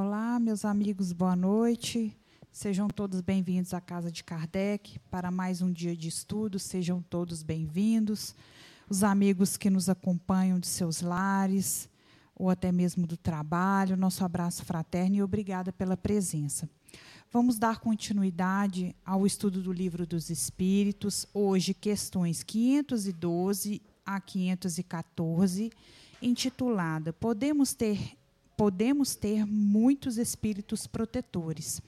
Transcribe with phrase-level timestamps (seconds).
[0.00, 2.16] Olá, meus amigos, boa noite.
[2.52, 6.56] Sejam todos bem-vindos à Casa de Kardec para mais um dia de estudo.
[6.56, 8.32] Sejam todos bem-vindos.
[8.88, 11.90] Os amigos que nos acompanham de seus lares
[12.32, 16.70] ou até mesmo do trabalho, nosso abraço fraterno e obrigada pela presença.
[17.32, 25.72] Vamos dar continuidade ao estudo do Livro dos Espíritos, hoje questões 512 a 514,
[26.22, 28.16] intitulada Podemos ter
[28.58, 31.80] podemos ter muitos espíritos protetores.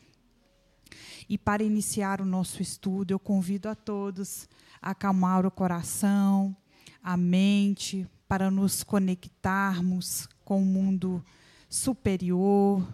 [1.28, 4.48] E para iniciar o nosso estudo, eu convido a todos
[4.80, 6.56] a acalmar o coração,
[7.02, 11.25] a mente, para nos conectarmos com o mundo
[11.69, 12.86] superior,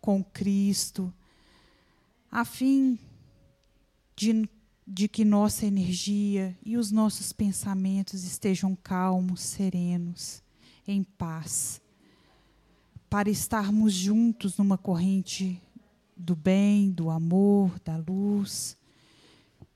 [0.00, 1.14] com Cristo,
[2.32, 2.98] a fim
[4.16, 4.48] de,
[4.84, 10.42] de que nossa energia e os nossos pensamentos estejam calmos, serenos,
[10.84, 11.80] em paz,
[13.10, 15.60] para estarmos juntos numa corrente
[16.16, 18.78] do bem, do amor, da luz.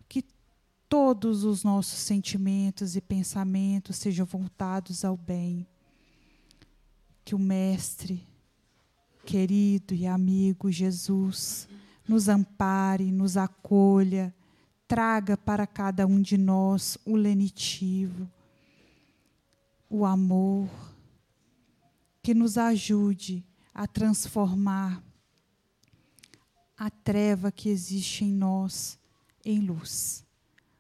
[0.09, 0.25] Que
[0.89, 5.67] todos os nossos sentimentos e pensamentos sejam voltados ao bem.
[7.25, 8.25] Que o Mestre,
[9.27, 11.69] querido e amigo Jesus,
[12.07, 14.33] nos ampare, nos acolha,
[14.87, 18.31] traga para cada um de nós o lenitivo,
[19.91, 20.69] o amor,
[22.25, 23.45] que nos ajude
[23.75, 25.05] a transformar
[26.75, 28.99] a treva que existe em nós
[29.45, 30.25] em luz.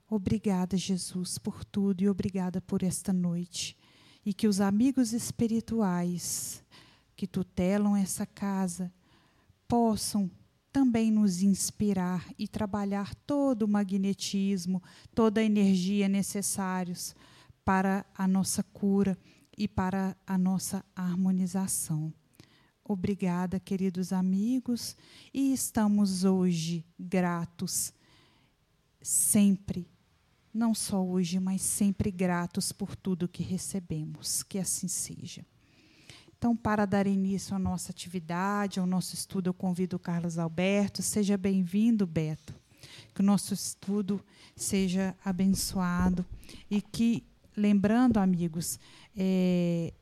[0.08, 3.76] Obrigada, Jesus, por tudo e obrigada por esta noite.
[4.24, 6.64] E que os amigos espirituais
[7.14, 8.90] que tutelam essa casa
[9.68, 10.30] possam
[10.72, 14.82] também nos inspirar e trabalhar todo o magnetismo,
[15.14, 17.14] toda a energia necessários
[17.66, 19.18] para a nossa cura
[19.56, 22.12] e para a nossa harmonização.
[22.84, 24.96] Obrigada, queridos amigos,
[25.32, 27.92] e estamos hoje gratos,
[29.00, 29.88] sempre,
[30.52, 34.42] não só hoje, mas sempre gratos por tudo que recebemos.
[34.42, 35.44] Que assim seja.
[36.36, 41.02] Então, para dar início à nossa atividade, ao nosso estudo, eu convido o Carlos Alberto.
[41.02, 42.54] Seja bem-vindo, Beto.
[43.14, 44.22] Que o nosso estudo
[44.54, 46.24] seja abençoado
[46.70, 47.24] e que,
[47.56, 48.78] lembrando, amigos,
[49.16, 49.92] é,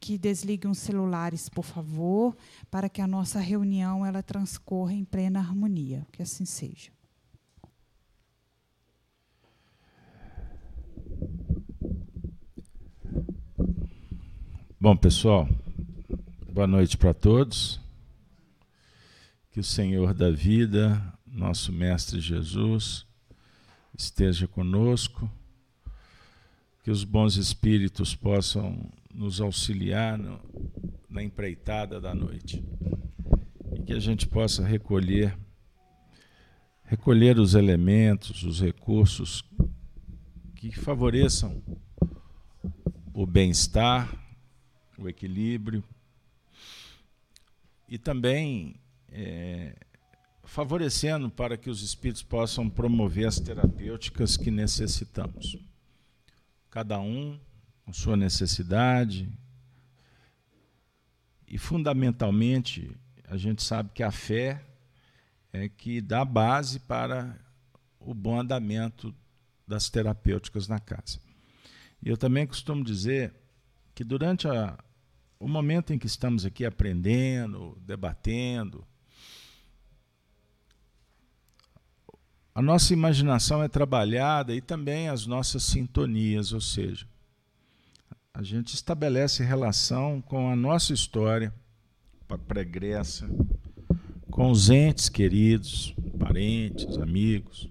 [0.00, 2.36] que desliguem os celulares, por favor,
[2.70, 6.04] para que a nossa reunião ela transcorra em plena harmonia.
[6.10, 6.90] Que assim seja.
[14.80, 15.48] Bom, pessoal,
[16.52, 17.80] boa noite para todos.
[19.52, 23.06] Que o Senhor da vida, nosso Mestre Jesus,
[23.96, 25.30] esteja conosco.
[26.82, 30.40] Que os bons espíritos possam nos auxiliar no,
[31.08, 32.64] na empreitada da noite.
[33.74, 35.36] E que a gente possa recolher
[36.84, 39.42] recolher os elementos, os recursos
[40.54, 41.62] que favoreçam
[43.14, 44.14] o bem-estar,
[44.98, 45.82] o equilíbrio
[47.88, 48.76] e também
[49.10, 49.74] é,
[50.44, 55.58] favorecendo para que os espíritos possam promover as terapêuticas que necessitamos.
[56.72, 57.38] Cada um
[57.84, 59.30] com sua necessidade.
[61.46, 62.96] E, fundamentalmente,
[63.28, 64.64] a gente sabe que a fé
[65.52, 67.38] é que dá base para
[68.00, 69.14] o bom andamento
[69.68, 71.20] das terapêuticas na casa.
[72.02, 73.34] E eu também costumo dizer
[73.94, 74.82] que durante a,
[75.38, 78.82] o momento em que estamos aqui aprendendo, debatendo,
[82.54, 87.06] a nossa imaginação é trabalhada e também as nossas sintonias, ou seja,
[88.34, 91.52] a gente estabelece relação com a nossa história
[92.38, 93.28] pregressa,
[94.30, 97.68] com os entes queridos, parentes, amigos,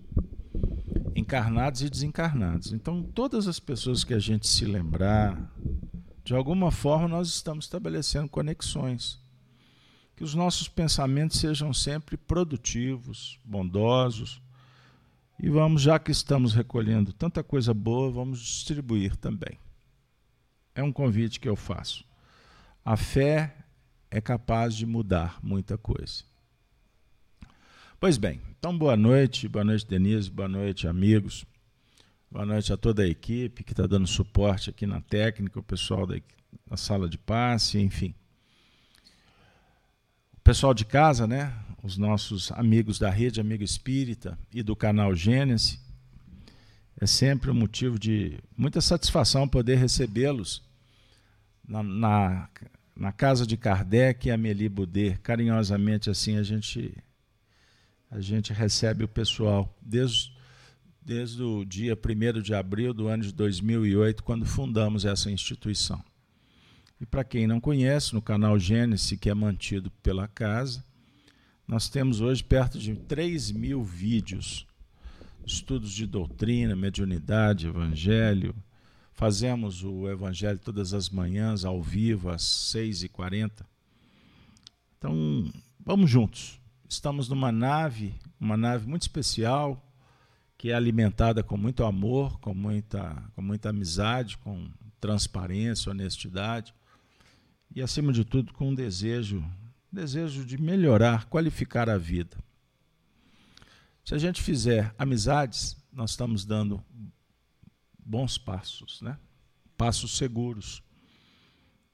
[1.15, 2.71] encarnados e desencarnados.
[2.71, 5.51] Então, todas as pessoas que a gente se lembrar,
[6.23, 9.19] de alguma forma nós estamos estabelecendo conexões.
[10.15, 14.41] Que os nossos pensamentos sejam sempre produtivos, bondosos.
[15.41, 19.57] E vamos, já que estamos recolhendo tanta coisa boa, vamos distribuir também
[20.73, 22.05] é um convite que eu faço.
[22.83, 23.55] A fé
[24.09, 26.23] é capaz de mudar muita coisa.
[27.99, 31.45] Pois bem, então boa noite, boa noite, Denise, boa noite, amigos.
[32.29, 36.07] Boa noite a toda a equipe que está dando suporte aqui na técnica, o pessoal
[36.07, 36.15] da,
[36.65, 38.15] da sala de passe, enfim.
[40.33, 41.53] O pessoal de casa, né?
[41.83, 45.79] Os nossos amigos da Rede Amigo Espírita e do canal Gênesis
[46.99, 50.61] é sempre um motivo de muita satisfação poder recebê-los
[51.67, 52.49] na, na,
[52.95, 55.17] na casa de Kardec e Amélie Boudet.
[55.23, 56.95] Carinhosamente assim a gente
[58.11, 60.35] a gente recebe o pessoal desde,
[61.01, 66.03] desde o dia 1 de abril do ano de 2008, quando fundamos essa instituição.
[66.99, 70.83] E para quem não conhece, no canal Gênesis, que é mantido pela casa,
[71.71, 74.67] nós temos hoje perto de 3 mil vídeos,
[75.43, 78.53] estudos de doutrina, mediunidade, evangelho.
[79.11, 83.65] Fazemos o evangelho todas as manhãs, ao vivo, às 6h40.
[84.97, 85.51] Então,
[85.83, 89.81] vamos juntos estamos numa nave, uma nave muito especial,
[90.57, 94.69] que é alimentada com muito amor, com muita, com muita amizade, com
[94.99, 96.73] transparência, honestidade
[97.73, 99.41] e, acima de tudo, com um desejo,
[99.91, 102.37] desejo de melhorar, qualificar a vida.
[104.05, 106.83] Se a gente fizer amizades, nós estamos dando
[107.99, 109.17] bons passos, né?
[109.77, 110.81] passos seguros.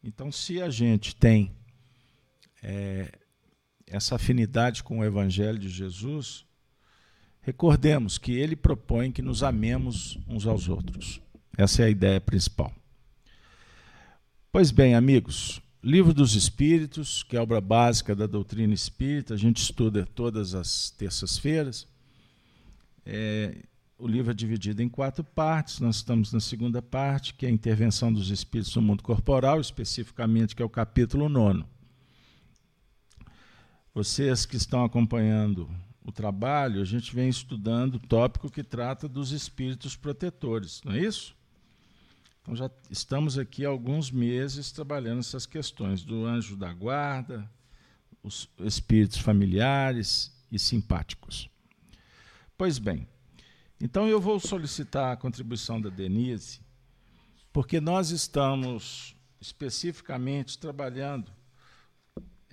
[0.04, 1.52] Então, se a gente tem
[2.62, 3.12] é,
[3.86, 6.46] essa afinidade com o Evangelho de Jesus,
[7.42, 11.22] recordemos que ele propõe que nos amemos uns aos outros.
[11.58, 12.74] Essa é a ideia principal.
[14.52, 19.38] Pois bem, amigos, Livro dos Espíritos, que é a obra básica da doutrina espírita, a
[19.38, 21.88] gente estuda todas as terças-feiras.
[23.06, 23.64] É,
[23.98, 25.80] o livro é dividido em quatro partes.
[25.80, 30.58] Nós estamos na segunda parte, que é a intervenção dos espíritos no mundo corporal, especificamente,
[30.58, 31.66] que é o capítulo nono.
[33.94, 35.70] Vocês que estão acompanhando
[36.04, 41.00] o trabalho, a gente vem estudando o tópico que trata dos espíritos protetores, não é
[41.00, 41.37] isso?
[42.48, 47.46] Então já estamos aqui há alguns meses trabalhando essas questões do anjo da guarda,
[48.24, 51.50] os espíritos familiares e simpáticos.
[52.58, 53.06] Pois bem,
[53.82, 56.62] então eu vou solicitar a contribuição da Denise,
[57.52, 61.30] porque nós estamos especificamente trabalhando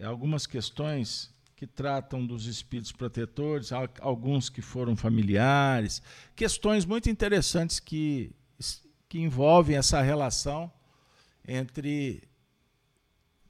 [0.03, 3.71] algumas questões que tratam dos espíritos protetores,
[4.01, 6.03] alguns que foram familiares,
[6.35, 8.35] questões muito interessantes que,
[9.15, 10.69] que envolvem essa relação
[11.47, 12.25] entre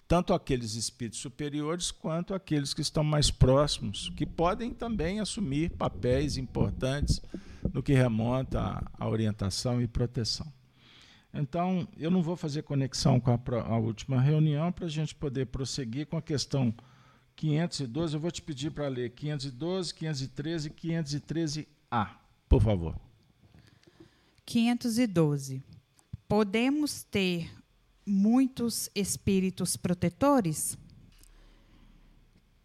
[0.06, 6.36] tanto aqueles espíritos superiores quanto aqueles que estão mais próximos, que podem também assumir papéis
[6.36, 7.18] importantes
[7.72, 10.52] no que remonta à orientação e proteção.
[11.32, 15.46] Então, eu não vou fazer conexão com a, a última reunião para a gente poder
[15.46, 16.74] prosseguir com a questão
[17.36, 22.10] 512, eu vou te pedir para ler 512, 513 e 513A,
[22.50, 23.03] por favor.
[24.46, 25.62] 512.
[26.28, 27.50] Podemos ter
[28.06, 30.76] muitos espíritos protetores?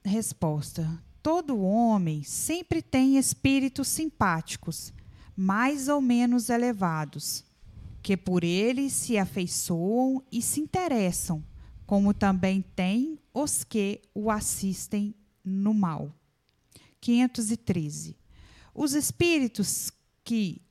[0.03, 4.93] Resposta: Todo homem sempre tem espíritos simpáticos,
[5.35, 7.43] mais ou menos elevados,
[8.01, 11.43] que por ele se afeiçoam e se interessam,
[11.85, 16.13] como também tem os que o assistem no mal.
[17.01, 18.17] 513.
[18.73, 19.91] Os espíritos
[20.23, 20.61] que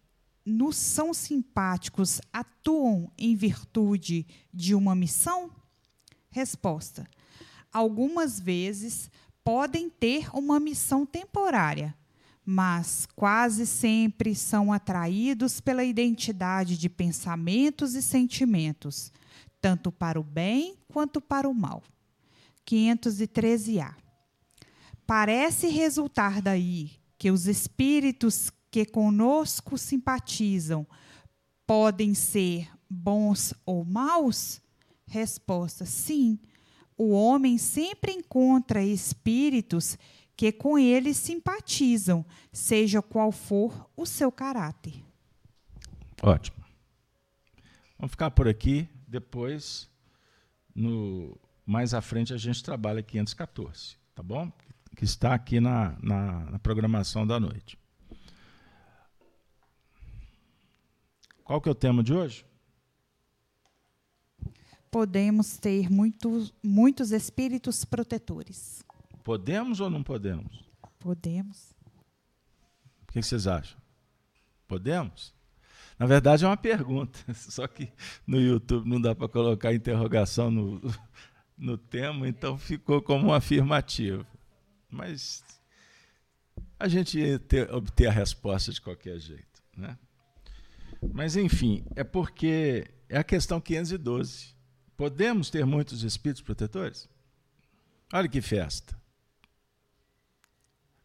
[0.48, 5.50] nos são simpáticos atuam em virtude de uma missão?
[6.30, 7.08] Resposta:
[7.72, 9.10] Algumas vezes
[9.44, 11.94] podem ter uma missão temporária,
[12.44, 19.12] mas quase sempre são atraídos pela identidade de pensamentos e sentimentos,
[19.60, 21.82] tanto para o bem quanto para o mal.
[22.66, 23.94] 513A.
[25.06, 30.86] Parece resultar daí que os espíritos que conosco simpatizam
[31.66, 34.60] podem ser bons ou maus?
[35.06, 36.38] Resposta: sim.
[36.96, 39.96] O homem sempre encontra espíritos
[40.36, 45.04] que com ele simpatizam, seja qual for o seu caráter.
[46.22, 46.64] Ótimo.
[47.98, 48.88] Vamos ficar por aqui.
[49.06, 49.88] Depois,
[50.74, 54.50] no mais à frente a gente trabalha 514, tá bom?
[54.96, 57.77] Que está aqui na, na, na programação da noite.
[61.48, 62.44] Qual que é o tema de hoje?
[64.90, 68.84] Podemos ter muitos, muitos espíritos protetores.
[69.24, 70.68] Podemos ou não podemos?
[70.98, 71.74] Podemos.
[73.00, 73.80] O que vocês acham?
[74.66, 75.34] Podemos?
[75.98, 77.90] Na verdade é uma pergunta, só que
[78.26, 80.82] no YouTube não dá para colocar interrogação no,
[81.56, 84.26] no tema, então ficou como um afirmativo.
[84.90, 85.42] Mas
[86.78, 89.62] a gente ia ter, obter a resposta de qualquer jeito.
[89.74, 89.96] Né?
[91.12, 94.54] Mas, enfim, é porque é a questão 512.
[94.96, 97.08] Podemos ter muitos espíritos protetores?
[98.12, 98.98] Olha que festa.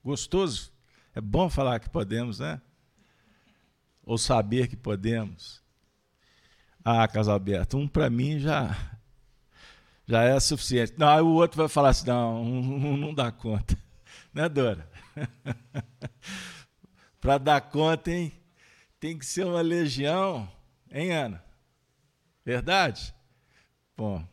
[0.03, 0.71] Gostoso.
[1.13, 2.61] É bom falar que podemos, né?
[4.03, 5.61] Ou saber que podemos.
[6.83, 8.75] Ah, Casalberto, um para mim já
[10.05, 10.93] Já é suficiente.
[10.97, 13.77] Não, aí o outro vai falar assim: não, não, não dá conta.
[14.33, 14.89] Né, Dora?
[17.21, 18.33] Para dar conta, hein?
[19.03, 20.49] Tem que ser uma legião,
[20.89, 21.43] hein, Ana?
[22.45, 23.13] Verdade?
[23.97, 24.25] Bom,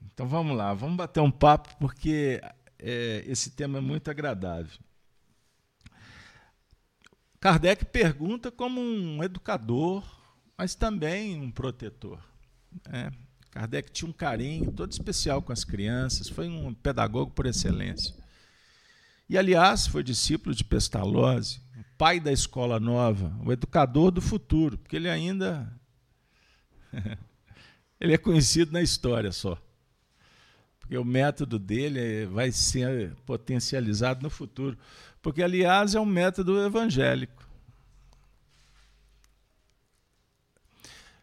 [0.00, 2.40] então vamos lá, vamos bater um papo, porque
[2.78, 4.78] é, esse tema é muito agradável.
[7.40, 10.04] Kardec pergunta como um educador,
[10.56, 12.22] mas também um protetor.
[12.88, 13.10] Né?
[13.50, 18.14] Kardec tinha um carinho todo especial com as crianças, foi um pedagogo por excelência.
[19.28, 21.60] E, aliás, foi discípulo de Pestalozzi,
[22.02, 25.72] pai da escola nova, o educador do futuro, porque ele ainda
[28.00, 29.56] ele é conhecido na história só.
[30.80, 34.76] Porque o método dele vai ser potencializado no futuro.
[35.22, 37.48] Porque, aliás, é um método evangélico.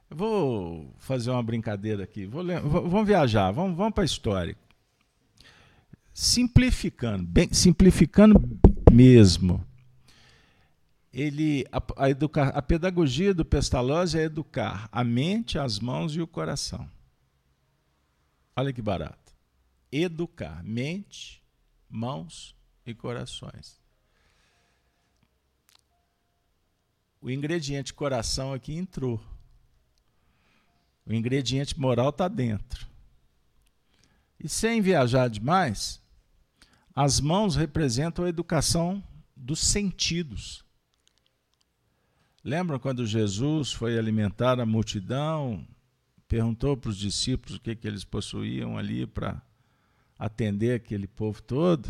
[0.09, 2.25] Vou fazer uma brincadeira aqui.
[2.25, 4.55] Vou, vamos viajar, vamos, vamos para a história.
[6.13, 8.41] Simplificando, bem, simplificando
[8.89, 9.67] mesmo.
[11.11, 16.21] Ele, a, a, educar, a pedagogia do Pestalozzi é educar a mente, as mãos e
[16.21, 16.89] o coração.
[18.55, 19.33] Olha que barato.
[19.91, 21.41] Educar mente,
[21.89, 23.79] mãos e corações.
[27.21, 29.19] O ingrediente coração aqui entrou.
[31.05, 32.87] O ingrediente moral está dentro.
[34.39, 36.01] E sem viajar demais,
[36.95, 39.03] as mãos representam a educação
[39.35, 40.63] dos sentidos.
[42.43, 45.67] Lembram quando Jesus foi alimentar a multidão,
[46.27, 49.41] perguntou para os discípulos o que, que eles possuíam ali para
[50.17, 51.89] atender aquele povo todo?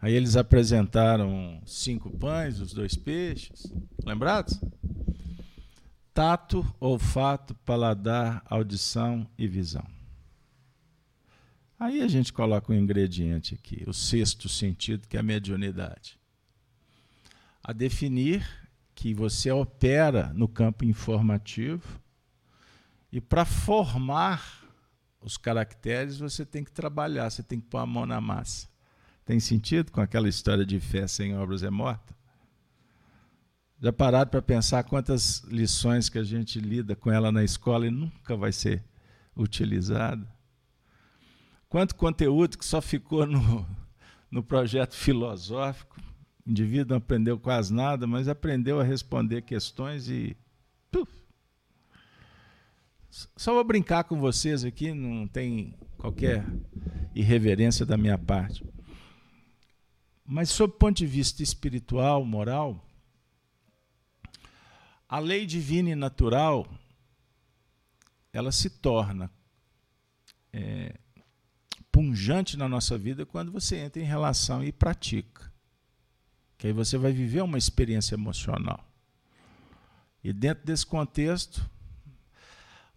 [0.00, 3.72] Aí eles apresentaram cinco pães, os dois peixes.
[4.04, 4.58] Lembrados?
[6.20, 9.86] tato, olfato, paladar, audição e visão.
[11.78, 16.18] Aí a gente coloca um ingrediente aqui, o sexto sentido, que é a mediunidade.
[17.62, 18.46] A definir
[19.00, 21.98] que você opera no campo informativo
[23.10, 24.62] e para formar
[25.22, 28.68] os caracteres você tem que trabalhar, você tem que pôr a mão na massa.
[29.24, 32.14] Tem sentido com aquela história de fé sem obras é morta?
[33.80, 37.90] Já pararam para pensar quantas lições que a gente lida com ela na escola e
[37.90, 38.84] nunca vai ser
[39.34, 40.30] utilizada?
[41.70, 43.66] Quanto conteúdo que só ficou no,
[44.30, 46.09] no projeto filosófico,
[46.50, 50.36] o indivíduo não aprendeu quase nada, mas aprendeu a responder questões e.
[50.90, 51.08] Puf,
[53.36, 56.44] só vou brincar com vocês aqui, não tem qualquer
[57.14, 58.64] irreverência da minha parte.
[60.26, 62.84] Mas, sob o ponto de vista espiritual, moral,
[65.08, 66.66] a lei divina e natural
[68.32, 69.30] ela se torna
[70.52, 70.98] é,
[71.92, 75.49] punjante na nossa vida quando você entra em relação e pratica.
[76.60, 78.86] Que aí você vai viver uma experiência emocional.
[80.22, 81.68] E dentro desse contexto,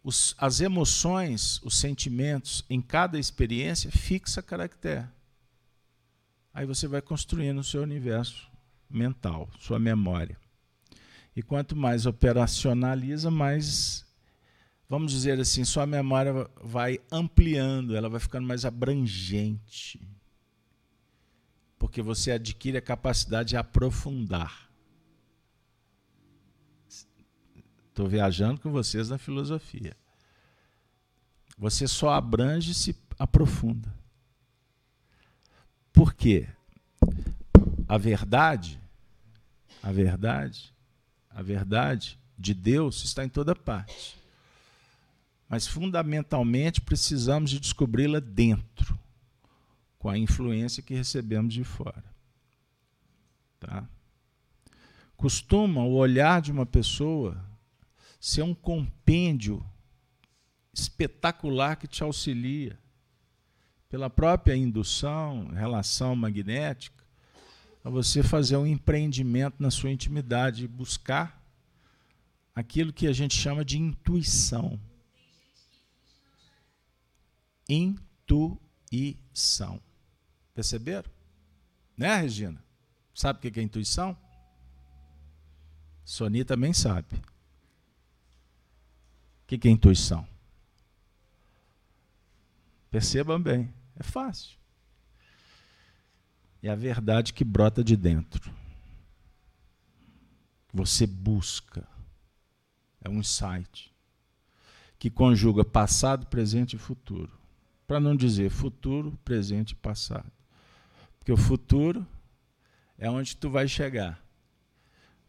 [0.03, 5.08] os, as emoções, os sentimentos em cada experiência fixa caractere.
[6.53, 8.51] Aí você vai construindo o seu universo
[8.89, 10.38] mental, sua memória.
[11.34, 14.05] E quanto mais operacionaliza, mais,
[14.89, 20.05] vamos dizer assim, sua memória vai ampliando, ela vai ficando mais abrangente.
[21.84, 24.70] Porque você adquire a capacidade de aprofundar.
[27.90, 29.94] Estou viajando com vocês na filosofia.
[31.58, 33.94] Você só abrange se aprofunda.
[35.92, 36.48] Por quê?
[37.86, 38.80] A verdade,
[39.84, 40.74] a verdade
[41.30, 44.18] a verdade de Deus está em toda parte.
[45.50, 48.98] Mas fundamentalmente precisamos de descobri-la dentro,
[50.03, 52.03] com a influência que recebemos de fora.
[53.57, 53.88] Tá?
[55.15, 57.41] Costuma o olhar de uma pessoa
[58.19, 59.65] ser um compêndio
[60.74, 62.77] espetacular que te auxilia
[63.88, 67.01] pela própria indução, relação magnética,
[67.81, 71.41] a você fazer um empreendimento na sua intimidade, buscar
[72.53, 74.77] aquilo que a gente chama de intuição.
[77.69, 78.74] Intuição.
[80.53, 81.10] Perceberam?
[81.98, 82.63] Né, Regina?
[83.13, 84.17] Sabe o que é intuição?
[86.03, 87.15] Sony também sabe.
[89.43, 90.27] O que é intuição?
[92.89, 94.57] Percebam bem, é fácil.
[96.62, 98.51] É a verdade que brota de dentro.
[100.72, 101.88] Você busca.
[103.01, 103.93] É um insight
[104.98, 107.38] que conjuga passado, presente e futuro.
[107.86, 110.31] para não dizer futuro, presente e passado.
[111.24, 112.06] Porque o futuro
[112.98, 114.22] é onde tu vai chegar.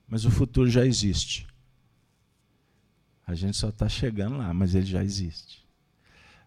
[0.08, 1.46] Mas o futuro já existe.
[3.24, 5.64] A gente só está chegando lá, mas ele já existe.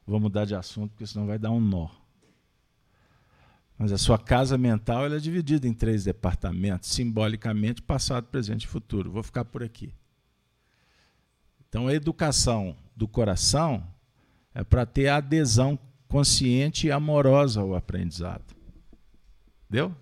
[0.05, 1.87] Vou mudar de assunto, porque senão vai dar um nó.
[3.77, 9.09] Mas a sua casa mental é dividida em três departamentos, simbolicamente passado, presente e futuro.
[9.09, 9.93] Vou ficar por aqui.
[11.69, 13.81] Então, a educação do coração
[14.53, 18.56] é para ter adesão consciente e amorosa ao aprendizado.
[19.69, 19.95] Deu?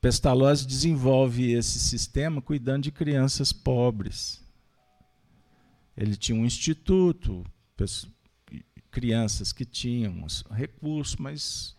[0.00, 4.44] Pestalozzi desenvolve esse sistema cuidando de crianças pobres.
[5.96, 7.44] Ele tinha um instituto,
[8.90, 11.76] crianças que tinham recursos, mas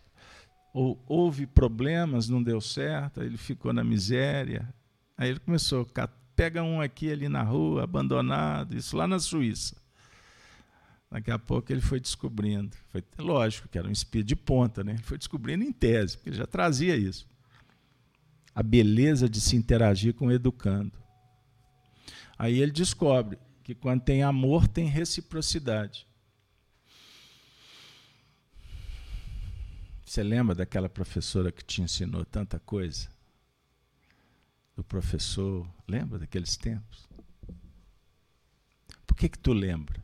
[0.72, 4.72] houve problemas, não deu certo, ele ficou na miséria.
[5.16, 5.86] Aí ele começou,
[6.36, 9.79] pega um aqui ali na rua, abandonado, isso lá na Suíça.
[11.10, 14.92] Daqui a pouco ele foi descobrindo, foi lógico que era um espírito de ponta, né?
[14.92, 17.26] Ele foi descobrindo em tese, porque ele já trazia isso.
[18.54, 20.92] A beleza de se interagir com o educando.
[22.38, 26.06] Aí ele descobre que quando tem amor, tem reciprocidade.
[30.04, 33.08] Você lembra daquela professora que te ensinou tanta coisa?
[34.76, 37.08] Do professor, lembra daqueles tempos?
[39.06, 40.00] Por que que tu lembra?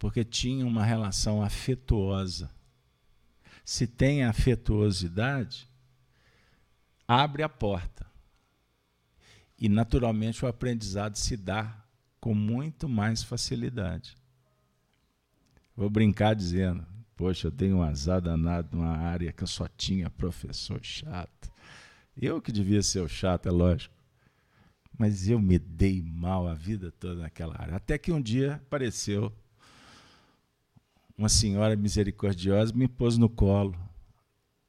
[0.00, 2.50] Porque tinha uma relação afetuosa.
[3.62, 5.68] Se tem afetuosidade,
[7.06, 8.06] abre a porta.
[9.58, 11.84] E naturalmente o aprendizado se dá
[12.18, 14.16] com muito mais facilidade.
[15.76, 20.08] Vou brincar dizendo: Poxa, eu tenho um azar danado numa área que eu só tinha
[20.08, 21.52] professor chato.
[22.16, 23.94] Eu que devia ser o chato, é lógico.
[24.98, 27.76] Mas eu me dei mal a vida toda naquela área.
[27.76, 29.30] Até que um dia apareceu
[31.20, 33.78] uma senhora misericordiosa me pôs no colo.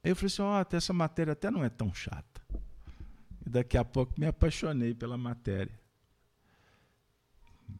[0.03, 2.41] Aí eu falei assim: essa matéria até não é tão chata.
[3.45, 5.79] E daqui a pouco me apaixonei pela matéria.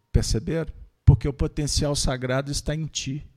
[0.10, 0.72] Perceberam?
[1.04, 3.28] Porque o potencial sagrado está em ti.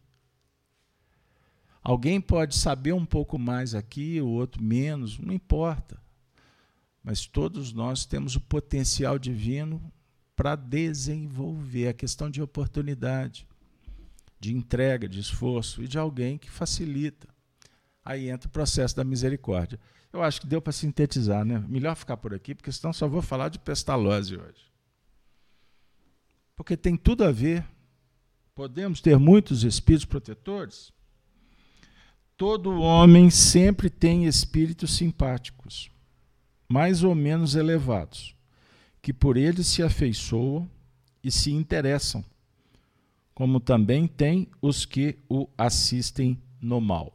[1.83, 6.01] Alguém pode saber um pouco mais aqui, o outro menos, não importa.
[7.03, 9.93] Mas todos nós temos o potencial divino
[10.37, 13.47] para desenvolver a questão de oportunidade,
[14.45, 17.27] de entrega, de esforço e de alguém que facilita.
[18.05, 19.81] Aí entra o processo da misericórdia.
[20.13, 21.65] Eu acho que deu para sintetizar, né?
[21.67, 24.71] Melhor ficar por aqui, porque senão só vou falar de pestalose hoje.
[26.55, 27.65] Porque tem tudo a ver.
[28.55, 30.93] Podemos ter muitos espíritos protetores?
[32.37, 35.91] Todo homem sempre tem espíritos simpáticos,
[36.69, 38.37] mais ou menos elevados,
[39.01, 40.71] que por ele se afeiçoam
[41.23, 42.25] e se interessam,
[43.35, 47.13] como também tem os que o assistem no mal.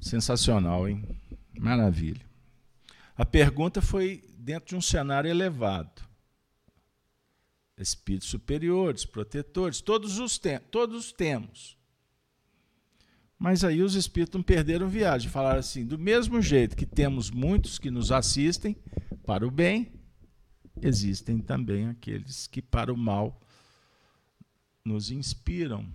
[0.00, 1.04] Sensacional, hein?
[1.56, 2.26] Maravilha.
[3.16, 6.02] A pergunta foi dentro de um cenário elevado.
[7.76, 11.76] Espíritos superiores, protetores, todos os, tem, todos temos.
[13.38, 17.78] Mas aí os espíritos não perderam viagem, falaram assim: do mesmo jeito que temos muitos
[17.78, 18.76] que nos assistem
[19.24, 19.92] para o bem,
[20.82, 23.40] existem também aqueles que para o mal
[24.84, 25.90] nos inspiram,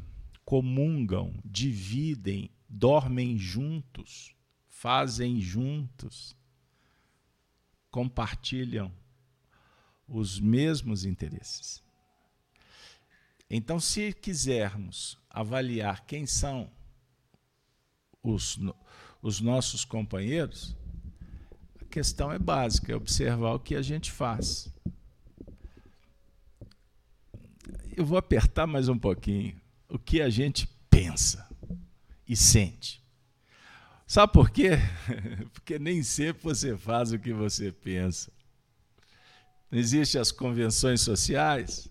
[0.45, 4.35] comungam, dividem, dormem juntos,
[4.67, 6.35] fazem juntos,
[7.89, 8.91] compartilham
[10.07, 11.81] os mesmos interesses.
[13.49, 16.71] Então, se quisermos avaliar quem são
[18.21, 18.59] os,
[19.21, 20.75] os nossos companheiros,
[21.93, 24.67] questão é básica, é observar o que a gente faz.
[27.95, 29.61] Eu vou apertar mais um pouquinho.
[29.87, 31.47] O que a gente pensa
[32.27, 32.99] e sente.
[34.07, 34.71] Sabe por quê?
[35.53, 38.31] Porque nem sempre você faz o que você pensa.
[39.69, 41.87] Não existem as convenções sociais,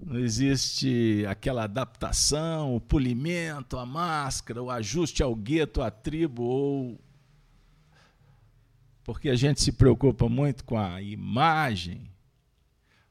[0.00, 7.05] não existe aquela adaptação, o polimento, a máscara, o ajuste ao gueto, à tribo, ou.
[9.06, 12.10] Porque a gente se preocupa muito com a imagem,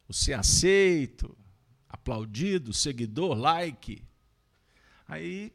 [0.10, 1.34] o ser aceito,
[1.88, 4.03] aplaudido, seguidor, like.
[5.08, 5.53] Aí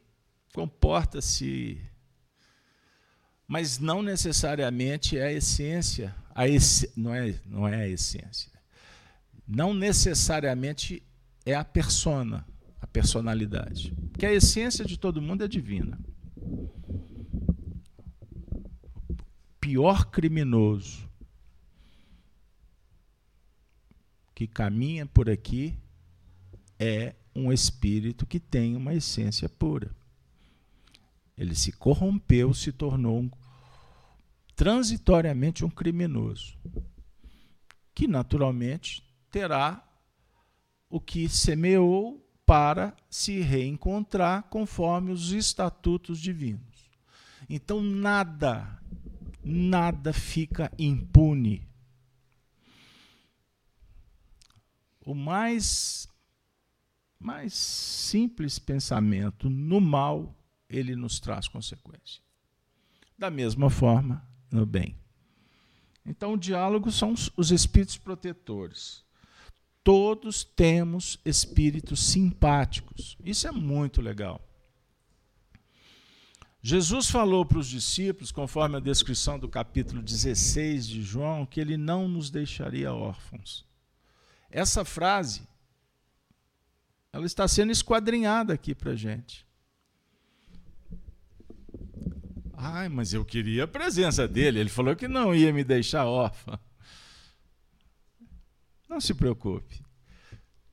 [0.55, 1.79] comporta-se.
[3.47, 6.17] Mas não necessariamente é a essência.
[6.35, 6.45] A
[6.97, 8.51] não, é, não é a essência.
[9.47, 11.03] Não necessariamente
[11.45, 12.47] é a persona,
[12.81, 13.95] a personalidade.
[14.19, 15.99] Que a essência de todo mundo é divina.
[19.61, 21.09] Pior criminoso
[24.35, 25.79] que caminha por aqui
[26.79, 29.95] é um espírito que tem uma essência pura.
[31.37, 33.31] Ele se corrompeu, se tornou um,
[34.57, 36.57] transitoriamente um criminoso,
[37.95, 39.87] que naturalmente terá
[40.89, 46.91] o que semeou para se reencontrar conforme os estatutos divinos.
[47.49, 48.80] Então nada,
[49.51, 51.69] nada fica impune.
[55.05, 56.09] O mais
[57.19, 60.35] mais simples pensamento no mal,
[60.69, 62.23] ele nos traz consequência.
[63.19, 64.97] Da mesma forma, no bem.
[66.07, 69.05] Então, o diálogo são os espíritos protetores.
[69.85, 73.19] Todos temos espíritos simpáticos.
[73.23, 74.41] Isso é muito legal.
[76.63, 81.77] Jesus falou para os discípulos, conforme a descrição do capítulo 16 de João, que ele
[81.77, 83.65] não nos deixaria órfãos.
[84.51, 85.49] Essa frase,
[87.13, 89.47] ela está sendo esquadrinhada aqui para a gente.
[92.53, 94.61] Ai, mas eu queria a presença dele.
[94.61, 96.59] Ele falou que não ia me deixar órfã.
[98.87, 99.83] Não se preocupe.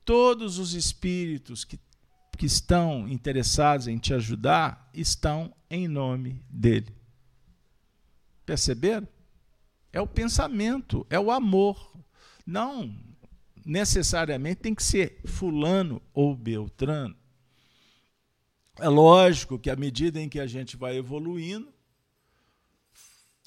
[0.04, 1.80] Todos os espíritos que,
[2.38, 6.96] que estão interessados em te ajudar estão em nome dele.
[8.46, 9.08] Perceberam?
[9.92, 11.94] É o pensamento, é o amor.
[12.46, 12.96] Não
[13.66, 17.16] necessariamente tem que ser fulano ou beltrano.
[18.80, 21.74] É lógico que à medida em que a gente vai evoluindo,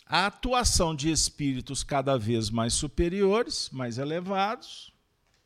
[0.05, 4.93] a atuação de espíritos cada vez mais superiores, mais elevados,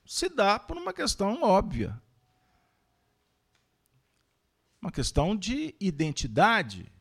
[0.07, 2.03] se dá por uma questão óbvia.
[4.85, 6.93] Uma questão de identidade,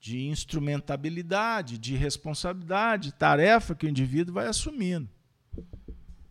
[0.00, 5.08] de instrumentabilidade, de responsabilidade, tarefa que o indivíduo vai assumindo.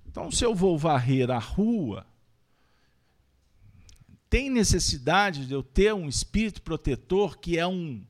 [0.05, 2.05] Então, se eu vou varrer a rua,
[4.29, 8.05] tem necessidade de eu ter um espírito protetor que é um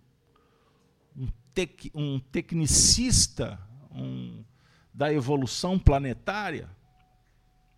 [1.54, 4.43] tec, um tecnicista um,
[4.91, 6.76] da evolução planetária?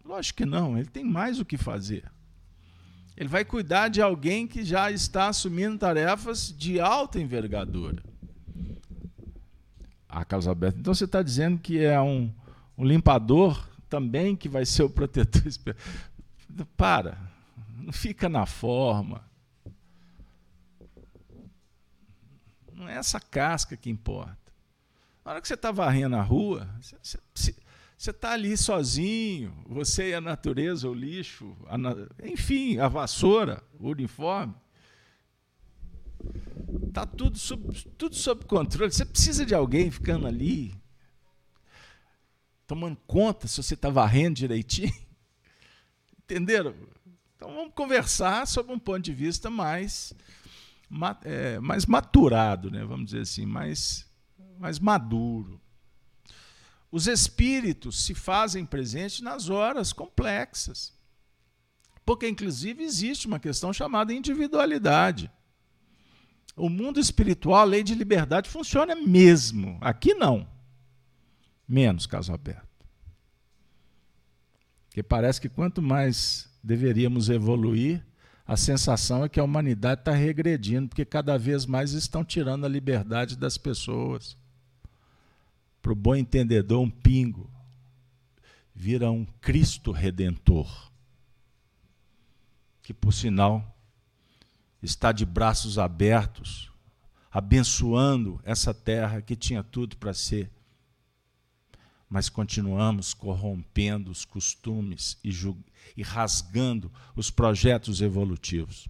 [0.06, 2.10] Lógico que não, ele tem mais o que fazer.
[3.15, 8.02] Ele vai cuidar de alguém que já está assumindo tarefas de alta envergadura.
[10.08, 12.34] Ah, Carlos Alberto, então você está dizendo que é um,
[12.78, 15.43] um limpador também que vai ser o protetor.
[16.76, 17.17] Para,
[17.78, 19.24] não fica na forma.
[22.74, 24.38] Não é essa casca que importa.
[25.24, 27.56] Na hora que você está varrendo a rua, você
[28.10, 31.78] está ali sozinho, você e a natureza, o lixo, a,
[32.28, 34.56] enfim, a vassoura, o uniforme.
[36.88, 38.92] Está tudo sob, tudo sob controle.
[38.92, 40.74] Você precisa de alguém ficando ali,
[42.66, 44.94] tomando conta se você está varrendo direitinho.
[46.24, 46.74] Entenderam?
[47.36, 50.14] Então vamos conversar sobre um ponto de vista mais
[51.24, 54.10] é, mais maturado, né, vamos dizer assim, mais,
[54.60, 55.62] mais maduro.
[56.91, 60.93] Os espíritos se fazem presentes nas horas complexas.
[62.06, 65.32] Porque, inclusive, existe uma questão chamada individualidade.
[66.56, 69.77] O mundo espiritual, a lei de liberdade, funciona mesmo.
[69.80, 70.45] Aqui não.
[71.65, 72.67] Menos, caso aberto.
[74.88, 78.06] Porque parece que quanto mais deveríamos evoluir,
[78.45, 82.69] a sensação é que a humanidade está regredindo, porque cada vez mais estão tirando a
[82.69, 84.36] liberdade das pessoas.
[85.82, 87.50] Para o bom entendedor, um pingo
[88.74, 90.91] vira um Cristo redentor,
[92.82, 93.78] que, por sinal,
[94.82, 96.72] está de braços abertos,
[97.32, 100.52] abençoando essa terra que tinha tudo para ser
[102.12, 105.32] mas continuamos corrompendo os costumes e,
[105.96, 108.89] e rasgando os projetos evolutivos.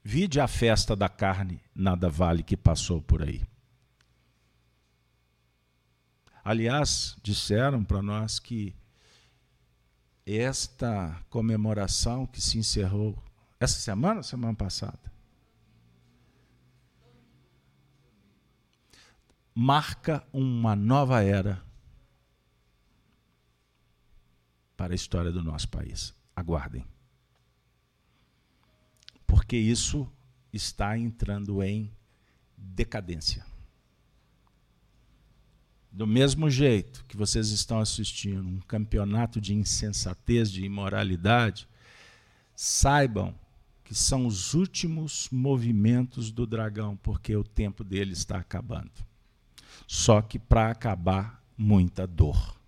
[0.00, 3.42] Vide a festa da carne, nada vale que passou por aí.
[6.50, 8.74] Aliás, disseram para nós que
[10.26, 13.16] esta comemoração que se encerrou
[13.60, 15.12] essa semana semana passada?
[19.54, 21.64] Marca uma nova era
[24.76, 26.12] para a história do nosso país.
[26.34, 26.84] Aguardem.
[29.24, 30.12] Porque isso
[30.52, 31.96] está entrando em
[32.56, 33.49] decadência.
[35.92, 41.68] Do mesmo jeito que vocês estão assistindo um campeonato de insensatez, de imoralidade,
[42.54, 43.34] saibam
[43.84, 48.92] que são os últimos movimentos do dragão, porque o tempo dele está acabando.
[49.86, 52.58] Só que para acabar, muita dor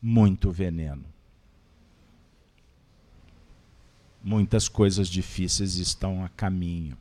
[0.00, 1.12] muito veneno.
[4.22, 6.96] muitas coisas difíceis estão a caminho.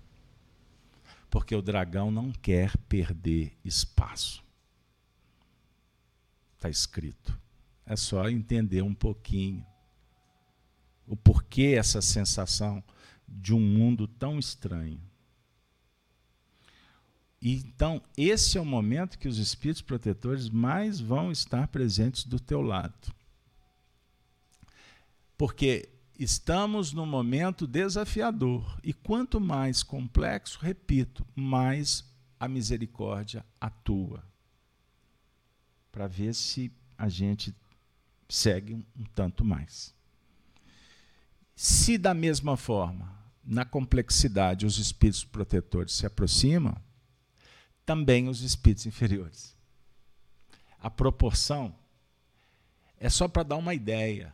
[1.30, 4.44] Porque o dragão não quer perder espaço.
[6.62, 7.36] Está escrito.
[7.88, 9.66] É só entender um pouquinho
[11.08, 12.84] o porquê essa sensação
[13.28, 15.02] de um mundo tão estranho.
[17.42, 22.40] E, então, esse é o momento que os espíritos protetores mais vão estar presentes do
[22.40, 23.12] teu lado.
[25.36, 28.80] Porque estamos num momento desafiador.
[28.84, 32.06] E quanto mais complexo, repito, mais
[32.40, 34.31] a misericórdia atua.
[35.92, 37.54] Para ver se a gente
[38.30, 39.94] segue um, tanto mais.
[41.56, 46.76] Se da mesma forma, na complexidade, os espíritos protetores se aproximam,
[47.86, 49.56] também os espíritos inferiores.
[50.80, 51.76] A proporção
[52.98, 54.34] é só para dar uma ideia.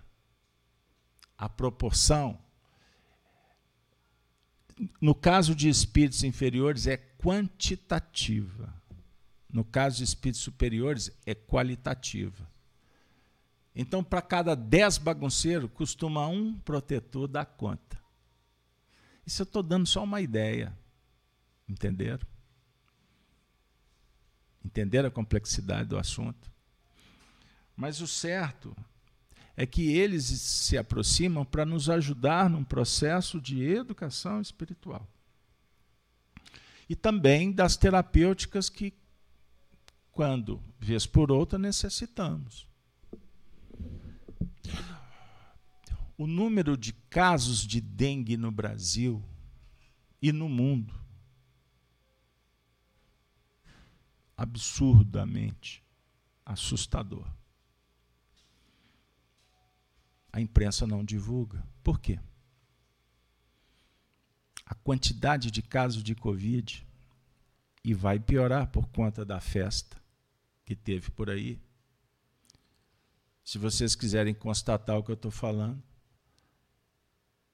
[1.38, 2.40] A proporção,
[5.02, 8.77] no caso de espíritos inferiores, é quantitativa.
[9.58, 12.48] No caso de espíritos superiores, é qualitativa.
[13.76, 18.00] Então, para cada dez bagunceiros, costuma um protetor dar conta.
[19.26, 20.78] Isso eu estou dando só uma ideia.
[21.68, 22.28] Entenderam?
[24.64, 26.52] Entenderam a complexidade do assunto?
[27.76, 28.78] Mas o certo
[29.56, 35.10] é que eles se aproximam para nos ajudar num processo de educação espiritual.
[36.88, 38.94] E também das terapêuticas que,
[40.18, 42.68] quando vez por outra, necessitamos.
[46.18, 49.24] o número de casos de dengue no Brasil
[50.20, 51.00] e no mundo
[54.36, 55.84] absurdamente
[56.44, 57.32] assustador.
[60.34, 61.64] A imprensa não divulga.
[61.84, 62.20] Por quê?
[64.66, 66.84] A quantidade de casos de Covid
[67.84, 70.07] e vai piorar por conta da festa
[70.68, 71.58] que teve por aí.
[73.42, 75.82] Se vocês quiserem constatar o que eu estou falando,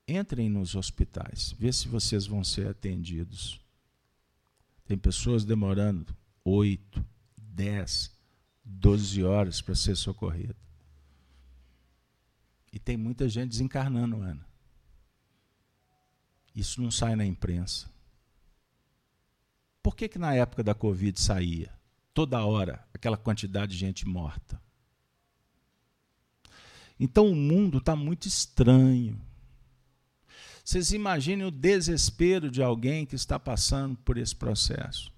[0.08, 3.62] entrem nos hospitais, vê se vocês vão ser atendidos.
[4.84, 7.06] Tem pessoas demorando 8,
[7.38, 8.12] 10,
[8.66, 10.56] 12 horas para ser socorrido.
[12.72, 14.44] E tem muita gente desencarnando, Ana.
[16.56, 17.88] Isso não sai na imprensa.
[19.84, 21.83] Por que, que na época da Covid saía?
[22.14, 24.62] Toda hora, aquela quantidade de gente morta.
[27.00, 29.20] Então o mundo está muito estranho.
[30.64, 35.12] Vocês imaginem o desespero de alguém que está passando por esse processo.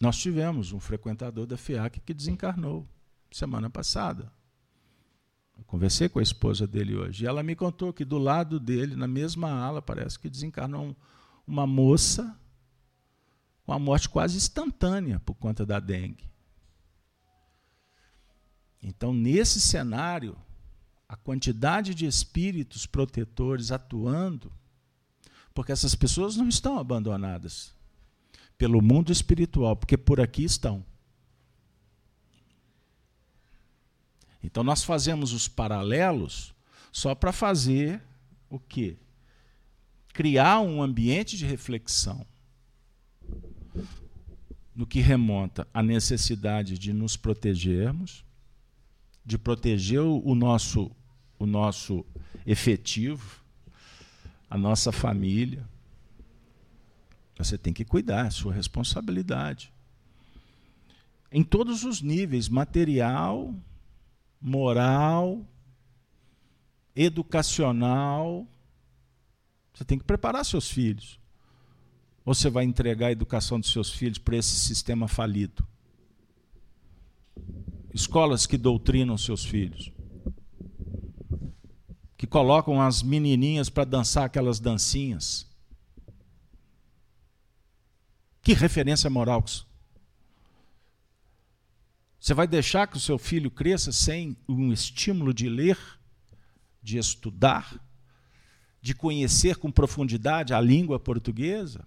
[0.00, 2.86] Nós tivemos um frequentador da FIAC que desencarnou
[3.30, 4.30] semana passada.
[5.56, 8.94] Eu conversei com a esposa dele hoje e ela me contou que do lado dele,
[8.94, 10.96] na mesma ala, parece que desencarnou
[11.46, 12.38] uma moça
[13.68, 16.24] com a morte quase instantânea por conta da dengue.
[18.82, 20.38] Então, nesse cenário,
[21.06, 24.50] a quantidade de espíritos protetores atuando,
[25.52, 27.74] porque essas pessoas não estão abandonadas
[28.56, 30.82] pelo mundo espiritual, porque por aqui estão.
[34.42, 36.54] Então nós fazemos os paralelos
[36.90, 38.02] só para fazer
[38.48, 38.96] o quê?
[40.14, 42.26] Criar um ambiente de reflexão
[44.78, 48.24] no que remonta à necessidade de nos protegermos,
[49.26, 50.92] de proteger o nosso
[51.36, 52.06] o nosso
[52.46, 53.40] efetivo,
[54.48, 55.68] a nossa família.
[57.36, 59.72] Você tem que cuidar, é sua responsabilidade.
[61.30, 63.52] Em todos os níveis material,
[64.40, 65.44] moral,
[66.94, 68.46] educacional.
[69.74, 71.18] Você tem que preparar seus filhos.
[72.28, 75.66] Ou você vai entregar a educação dos seus filhos para esse sistema falido?
[77.94, 79.90] Escolas que doutrinam seus filhos
[82.18, 85.46] que colocam as menininhas para dançar aquelas dancinhas.
[88.42, 89.42] Que referência moral.
[92.20, 95.78] Você vai deixar que o seu filho cresça sem um estímulo de ler,
[96.82, 97.82] de estudar,
[98.82, 101.86] de conhecer com profundidade a língua portuguesa?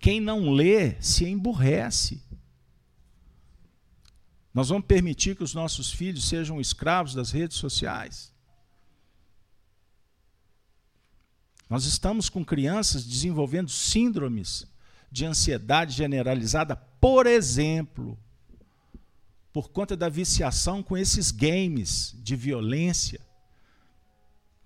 [0.00, 2.22] Quem não lê se emburrece.
[4.52, 8.32] Nós vamos permitir que os nossos filhos sejam escravos das redes sociais.
[11.68, 14.66] Nós estamos com crianças desenvolvendo síndromes
[15.10, 18.18] de ansiedade generalizada, por exemplo,
[19.52, 23.20] por conta da viciação com esses games de violência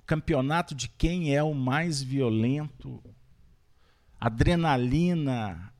[0.07, 3.03] campeonato de quem é o mais violento,
[4.25, 5.71] adrenalina,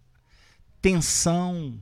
[0.83, 1.81] tensão.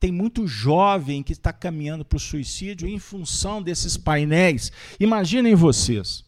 [0.00, 4.72] Tem muito jovem que está caminhando para o suicídio em função desses painéis.
[4.98, 6.24] Imaginem vocês.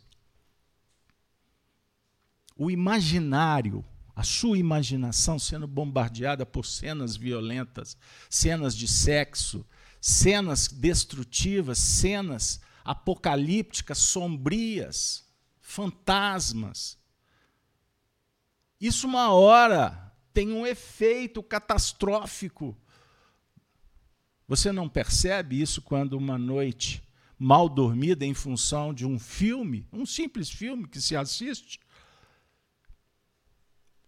[2.55, 3.83] O imaginário,
[4.15, 7.97] a sua imaginação sendo bombardeada por cenas violentas,
[8.29, 9.65] cenas de sexo,
[9.99, 15.25] cenas destrutivas, cenas apocalípticas, sombrias,
[15.63, 17.00] fantasmas.
[18.81, 22.77] Isso, uma hora, tem um efeito catastrófico.
[24.49, 27.03] Você não percebe isso quando uma noite
[27.39, 31.79] mal dormida em função de um filme, um simples filme que se assiste?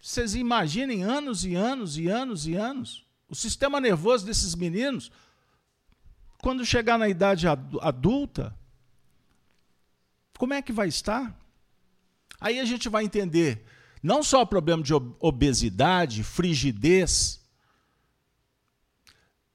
[0.01, 3.07] Vocês imaginem anos e anos e anos e anos.
[3.29, 5.13] O sistema nervoso desses meninos,
[6.39, 8.59] quando chegar na idade adulta,
[10.37, 11.39] como é que vai estar?
[12.41, 13.65] Aí a gente vai entender
[14.03, 17.41] não só problema de obesidade, frigidez,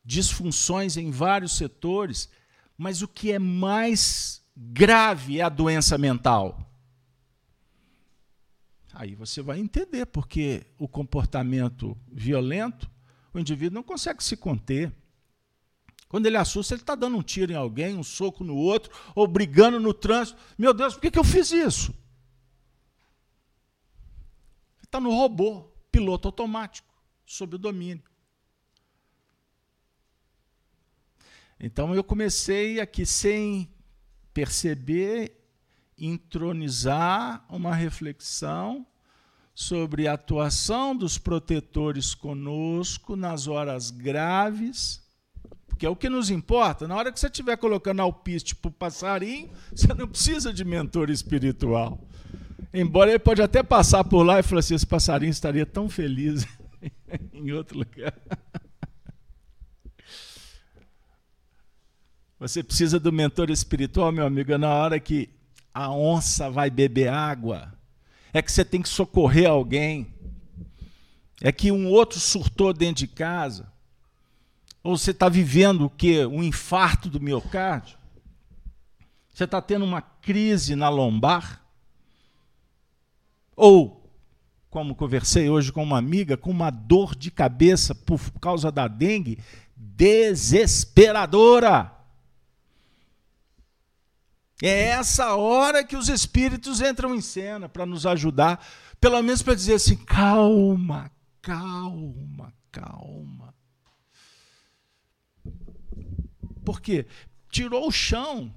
[0.05, 2.29] disfunções em vários setores,
[2.77, 6.63] mas o que é mais grave é a doença mental.
[8.93, 12.89] Aí você vai entender porque o comportamento violento,
[13.33, 14.91] o indivíduo não consegue se conter.
[16.07, 19.27] Quando ele assusta, ele está dando um tiro em alguém, um soco no outro, ou
[19.27, 20.39] brigando no trânsito.
[20.57, 21.93] Meu Deus, por que, que eu fiz isso?
[24.87, 26.91] Está no robô, piloto automático,
[27.25, 28.03] sob o domínio.
[31.59, 33.69] Então eu comecei aqui, sem
[34.33, 35.39] perceber,
[35.97, 38.87] entronizar uma reflexão
[39.53, 45.05] sobre a atuação dos protetores conosco nas horas graves
[45.77, 46.87] que é o que nos importa.
[46.87, 51.09] Na hora que você estiver colocando alpiste para o passarinho, você não precisa de mentor
[51.09, 52.01] espiritual.
[52.73, 56.45] Embora ele pode até passar por lá e falar assim, esse passarinho estaria tão feliz
[57.33, 58.13] em outro lugar.
[62.39, 65.29] Você precisa do mentor espiritual, meu amigo, é na hora que
[65.73, 67.73] a onça vai beber água.
[68.31, 70.13] É que você tem que socorrer alguém.
[71.41, 73.71] É que um outro surtou dentro de casa.
[74.83, 76.25] Ou você está vivendo o quê?
[76.25, 77.97] Um infarto do miocárdio?
[79.33, 81.66] Você está tendo uma crise na lombar?
[83.57, 84.09] Ou,
[84.69, 89.39] como conversei hoje com uma amiga, com uma dor de cabeça por causa da dengue
[89.75, 91.91] desesperadora.
[94.61, 98.63] É essa hora que os espíritos entram em cena para nos ajudar,
[99.01, 101.09] pelo menos para dizer assim: calma,
[101.41, 103.55] calma, calma.
[106.63, 107.07] Por quê?
[107.49, 108.53] Tirou o chão.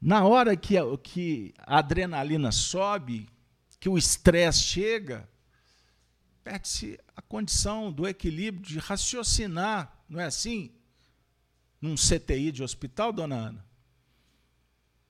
[0.00, 3.28] Na hora que a, que a adrenalina sobe,
[3.80, 5.28] que o estresse chega,
[6.44, 10.70] perde-se a condição do equilíbrio de raciocinar, não é assim?
[11.80, 13.64] Num CTI de hospital, dona Ana?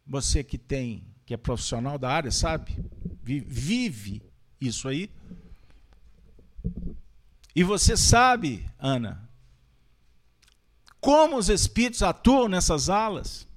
[0.07, 2.77] Você que tem, que é profissional da área, sabe?
[3.23, 4.23] Vive
[4.61, 5.11] isso aí.
[7.55, 9.29] E você sabe, Ana,
[11.01, 13.48] como os espíritos atuam nessas alas.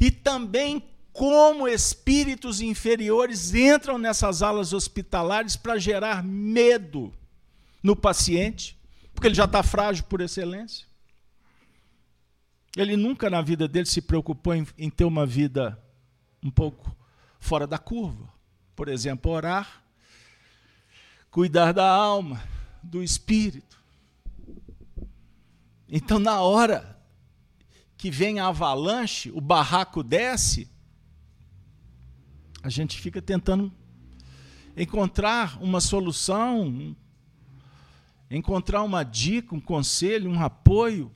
[0.00, 7.12] E também como espíritos inferiores entram nessas alas hospitalares para gerar medo
[7.82, 8.78] no paciente,
[9.14, 10.86] porque ele já está frágil por excelência.
[12.76, 15.78] Ele nunca na vida dele se preocupou em, em ter uma vida
[16.42, 16.96] um pouco
[17.38, 18.32] fora da curva.
[18.74, 19.82] Por exemplo, orar,
[21.30, 22.42] cuidar da alma,
[22.82, 23.78] do espírito.
[25.86, 26.98] Então, na hora
[28.02, 30.68] que vem a avalanche, o barraco desce,
[32.60, 33.72] a gente fica tentando
[34.76, 36.96] encontrar uma solução,
[38.28, 41.14] encontrar uma dica, um conselho, um apoio.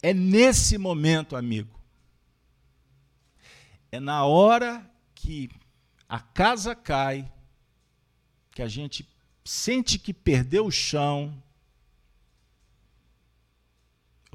[0.00, 1.78] É nesse momento, amigo.
[3.92, 5.50] É na hora que
[6.08, 7.30] a casa cai,
[8.52, 9.06] que a gente
[9.44, 11.42] sente que perdeu o chão,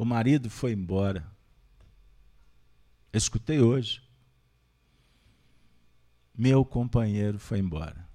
[0.04, 1.26] o marido foi embora.
[3.14, 4.04] Escutei hoje.
[6.38, 8.06] Meu companheiro foi embora.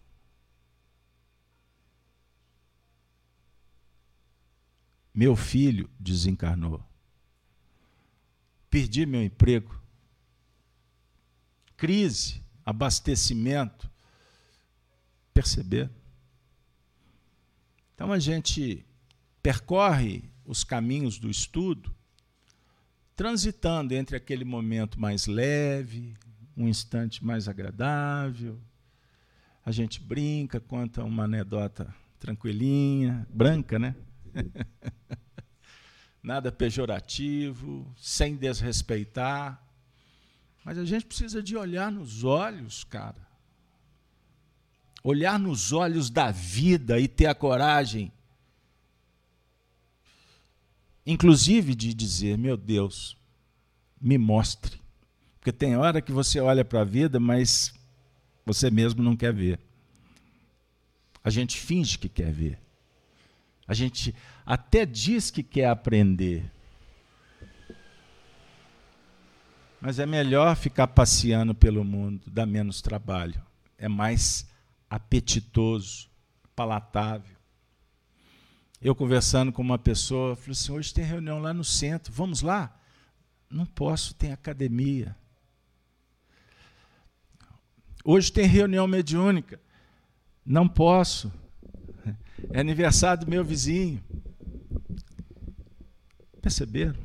[5.14, 6.84] Meu filho desencarnou.
[8.68, 9.80] Perdi meu emprego.
[11.74, 13.91] Crise abastecimento.
[15.32, 15.91] Perceber?
[17.95, 18.84] Então a gente
[19.43, 21.94] percorre os caminhos do estudo,
[23.14, 26.14] transitando entre aquele momento mais leve,
[26.57, 28.59] um instante mais agradável.
[29.62, 33.94] A gente brinca, conta uma anedota tranquilinha, branca, né?
[36.22, 39.62] Nada pejorativo, sem desrespeitar.
[40.64, 43.28] Mas a gente precisa de olhar nos olhos, cara.
[45.05, 48.11] Olhar nos olhos da vida e ter a coragem,
[51.09, 53.17] inclusive de dizer: meu Deus,
[53.99, 54.79] me mostre.
[55.41, 57.75] Porque tem hora que você olha para a vida, mas
[58.45, 59.59] você mesmo não quer ver.
[61.25, 62.59] A gente finge que quer ver.
[63.67, 66.51] A gente até diz que quer aprender.
[69.81, 73.41] Mas é melhor ficar passeando pelo mundo, dá menos trabalho.
[73.79, 74.47] É mais
[74.91, 76.09] apetitoso,
[76.55, 77.38] palatável.
[78.81, 82.74] Eu conversando com uma pessoa, falei assim: hoje tem reunião lá no centro, vamos lá?
[83.51, 85.16] Não posso, tem academia.
[88.05, 89.61] Hoje tem reunião mediúnica.
[90.47, 91.33] Não posso.
[92.51, 94.03] É aniversário do meu vizinho.
[96.41, 96.99] Perceberam?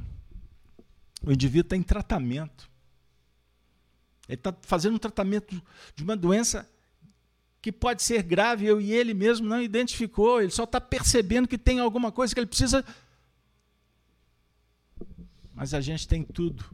[1.25, 2.69] O indivíduo está em tratamento.
[4.29, 5.61] Ele está fazendo um tratamento
[5.95, 6.69] de uma doença
[7.63, 10.41] que pode ser grave eu e ele mesmo não identificou.
[10.41, 12.83] Ele só está percebendo que tem alguma coisa que ele precisa.
[15.55, 16.65] Mas a gente tem tudo.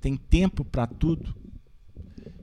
[0.00, 1.32] Tem tempo para tudo.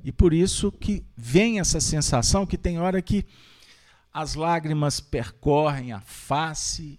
[0.02, 3.26] E por isso que vem essa sensação que tem hora que
[4.14, 6.98] as lágrimas percorrem a face,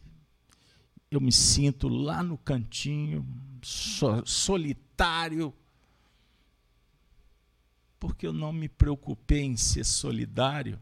[1.10, 3.26] eu me sinto lá no cantinho,
[4.26, 5.54] solitário,
[7.98, 10.80] porque eu não me preocupei em ser solidário.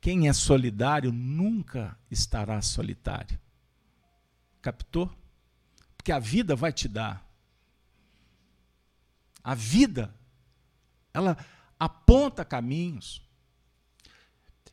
[0.00, 3.38] Quem é solidário nunca estará solitário.
[4.60, 5.10] Captou?
[5.96, 7.26] Porque a vida vai te dar.
[9.42, 10.14] A vida,
[11.12, 11.36] ela
[11.78, 13.22] aponta caminhos.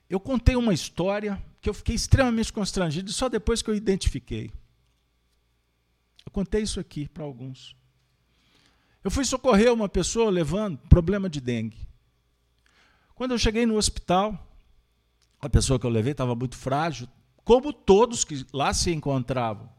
[0.10, 4.52] Eu contei uma história que eu fiquei extremamente constrangido só depois que eu identifiquei.
[6.26, 7.76] Eu contei isso aqui para alguns.
[9.04, 11.88] Eu fui socorrer uma pessoa levando problema de dengue.
[13.16, 14.48] Quando eu cheguei no hospital,
[15.40, 17.08] a pessoa que eu levei estava muito frágil,
[17.44, 19.70] como todos que lá se encontravam.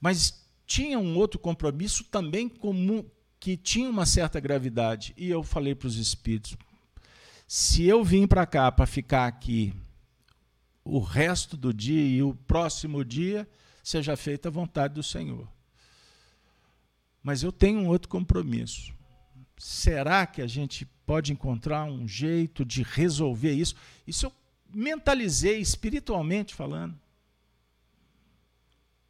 [0.00, 3.04] Mas tinha um outro compromisso também comum,
[3.38, 5.12] que tinha uma certa gravidade.
[5.16, 6.56] E eu falei para os espíritos:
[7.46, 9.74] se eu vim para cá para ficar aqui
[10.82, 13.48] o resto do dia e o próximo dia,
[13.82, 15.46] seja feita a vontade do Senhor.
[17.22, 18.94] Mas eu tenho um outro compromisso.
[19.58, 23.74] Será que a gente pode encontrar um jeito de resolver isso?
[24.06, 24.32] Isso eu
[24.72, 26.98] mentalizei espiritualmente falando.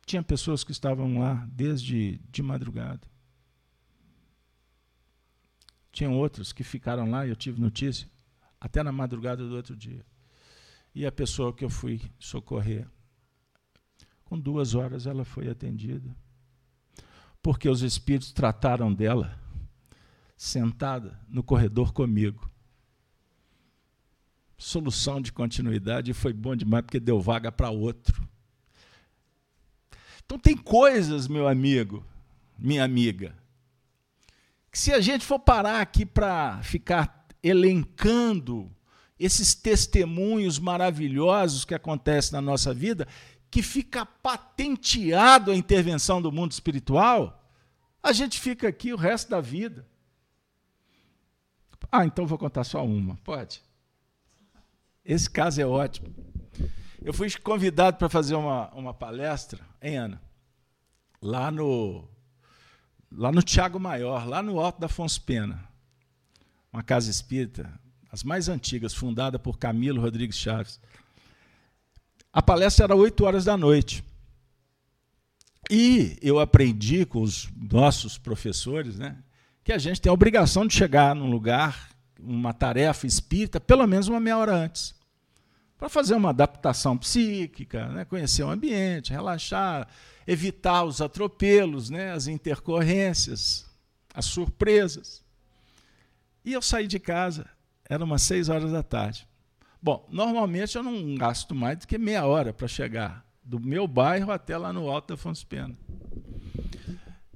[0.05, 3.09] Tinha pessoas que estavam lá desde de madrugada.
[5.93, 8.09] Tinham outros que ficaram lá, eu tive notícia,
[8.61, 10.05] até na madrugada do outro dia.
[10.95, 12.89] E a pessoa que eu fui socorrer,
[14.25, 16.17] com duas horas ela foi atendida.
[17.43, 19.39] Porque os espíritos trataram dela
[20.37, 22.51] sentada no corredor comigo.
[24.57, 28.27] Solução de continuidade foi bom demais porque deu vaga para outro.
[30.25, 32.05] Então tem coisas, meu amigo,
[32.59, 33.35] minha amiga,
[34.71, 38.71] que se a gente for parar aqui para ficar elencando
[39.19, 43.07] esses testemunhos maravilhosos que acontecem na nossa vida,
[43.51, 47.45] que fica patenteado a intervenção do mundo espiritual,
[48.03, 49.87] a gente fica aqui o resto da vida.
[51.91, 53.17] Ah, então vou contar só uma.
[53.17, 53.63] Pode.
[55.05, 56.15] Esse caso é ótimo.
[57.03, 60.23] Eu fui convidado para fazer uma, uma palestra, hein, Ana?
[61.21, 62.09] Lá no,
[63.11, 65.69] lá no Tiago Maior, lá no Alto da Afonso Pena.
[66.73, 67.73] Uma casa espírita,
[68.13, 70.79] as mais antigas, fundada por Camilo Rodrigues Chaves.
[72.33, 74.05] A palestra era 8 horas da noite.
[75.71, 79.17] E eu aprendi com os nossos professores né,
[79.63, 84.09] que a gente tem a obrigação de chegar num lugar, uma tarefa espírita, pelo menos
[84.09, 84.95] uma meia hora antes
[85.81, 88.05] para fazer uma adaptação psíquica, né?
[88.05, 89.89] conhecer o ambiente, relaxar,
[90.27, 92.13] evitar os atropelos, né?
[92.13, 93.65] as intercorrências,
[94.13, 95.25] as surpresas.
[96.45, 97.47] E eu saí de casa,
[97.89, 99.27] era umas seis horas da tarde.
[99.83, 104.31] Bom, normalmente eu não gasto mais do que meia hora para chegar do meu bairro
[104.31, 105.77] até lá no Alto da Afonso Pena.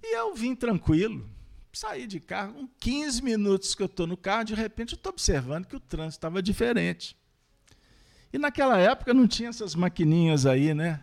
[0.02, 1.28] E eu vim tranquilo,
[1.72, 5.10] saí de carro, com 15 minutos que eu estou no carro, de repente eu estou
[5.10, 7.16] observando que o trânsito estava diferente.
[8.32, 11.00] E naquela época não tinha essas maquininhas aí, né?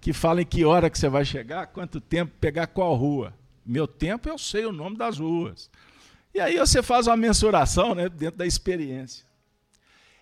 [0.00, 3.34] Que falam que hora que você vai chegar, quanto tempo, pegar qual rua.
[3.64, 5.70] Meu tempo eu sei o nome das ruas.
[6.32, 9.24] E aí você faz uma mensuração né, dentro da experiência.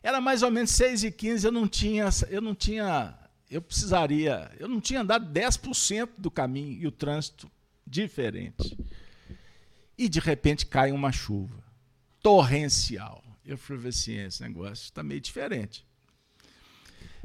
[0.03, 3.14] Era mais ou menos 6 e 15 eu não tinha, eu não tinha,
[3.50, 7.50] eu precisaria, eu não tinha andado 10% do caminho e o trânsito
[7.86, 8.76] diferente.
[9.96, 11.62] E de repente cai uma chuva
[12.22, 13.22] torrencial.
[13.44, 15.84] Eu falei assim, esse negócio está meio diferente.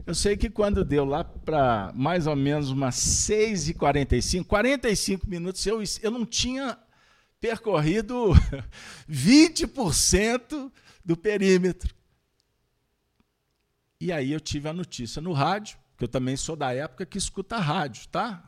[0.06, 5.82] Eu sei que quando deu lá para mais ou menos umas 6h45, 45 minutos, eu,
[6.02, 6.78] eu não tinha
[7.40, 8.34] percorrido
[9.10, 10.72] 20%
[11.04, 11.97] do perímetro.
[14.00, 17.18] E aí eu tive a notícia no rádio, que eu também sou da época que
[17.18, 18.48] escuta rádio, tá?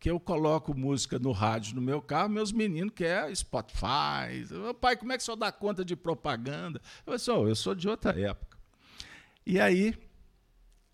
[0.00, 4.44] Que eu coloco música no rádio no meu carro, meus meninos querem Spotify.
[4.50, 6.80] Meu pai, como é que senhor dá conta de propaganda?
[7.06, 8.58] Eu sou, eu sou de outra época.
[9.46, 9.96] E aí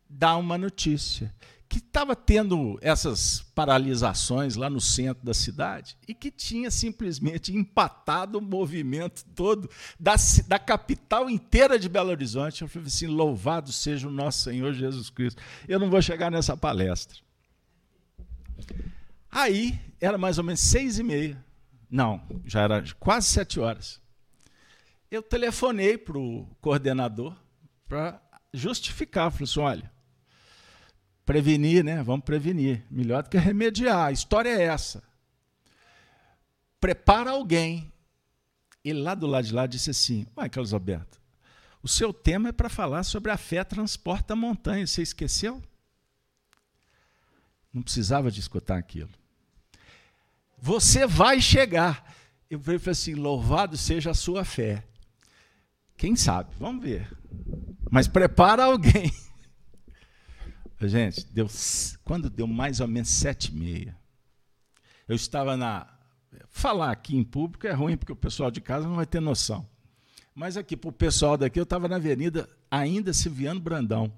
[0.08, 1.34] dá uma notícia
[1.68, 8.38] que estava tendo essas paralisações lá no centro da cidade e que tinha simplesmente empatado
[8.38, 9.68] o movimento todo
[10.00, 10.14] da,
[10.46, 12.62] da capital inteira de Belo Horizonte.
[12.62, 15.42] Eu falei assim: louvado seja o nosso Senhor Jesus Cristo.
[15.68, 17.18] Eu não vou chegar nessa palestra.
[19.30, 21.44] Aí, era mais ou menos seis e meia.
[21.90, 24.00] Não, já era quase sete horas.
[25.10, 27.36] Eu telefonei para o coordenador
[27.86, 28.22] para
[28.54, 29.30] justificar.
[29.30, 29.97] Falei assim: olha
[31.28, 32.02] Prevenir, né?
[32.02, 32.82] Vamos prevenir.
[32.90, 34.06] Melhor do que remediar.
[34.06, 35.02] A história é essa.
[36.80, 37.92] Prepara alguém.
[38.82, 41.20] Ele lá do lado de lá disse assim: Uai, Carlos Alberto,
[41.82, 44.86] o seu tema é para falar sobre a fé transporta montanha.
[44.86, 45.62] Você esqueceu?
[47.74, 49.10] Não precisava de escutar aquilo.
[50.56, 52.10] Você vai chegar.
[52.48, 54.82] Eu falei assim: louvado seja a sua fé.
[55.94, 56.54] Quem sabe?
[56.58, 57.06] Vamos ver.
[57.90, 59.12] Mas prepara alguém.
[60.80, 61.48] Gente, deu,
[62.04, 63.96] quando deu mais ou menos sete e meia,
[65.08, 65.86] eu estava na.
[66.50, 69.68] Falar aqui em público é ruim, porque o pessoal de casa não vai ter noção.
[70.34, 74.12] Mas aqui, para o pessoal daqui, eu estava na avenida ainda Silviano Brandão.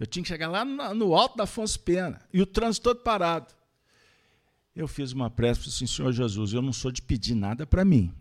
[0.00, 3.54] Eu tinha que chegar lá no, alto da Afonso Pena, e o trânsito todo parado.
[4.74, 7.84] Eu fiz uma prece para assim, Senhor Jesus, eu não sou de pedir nada para
[7.84, 8.12] mim.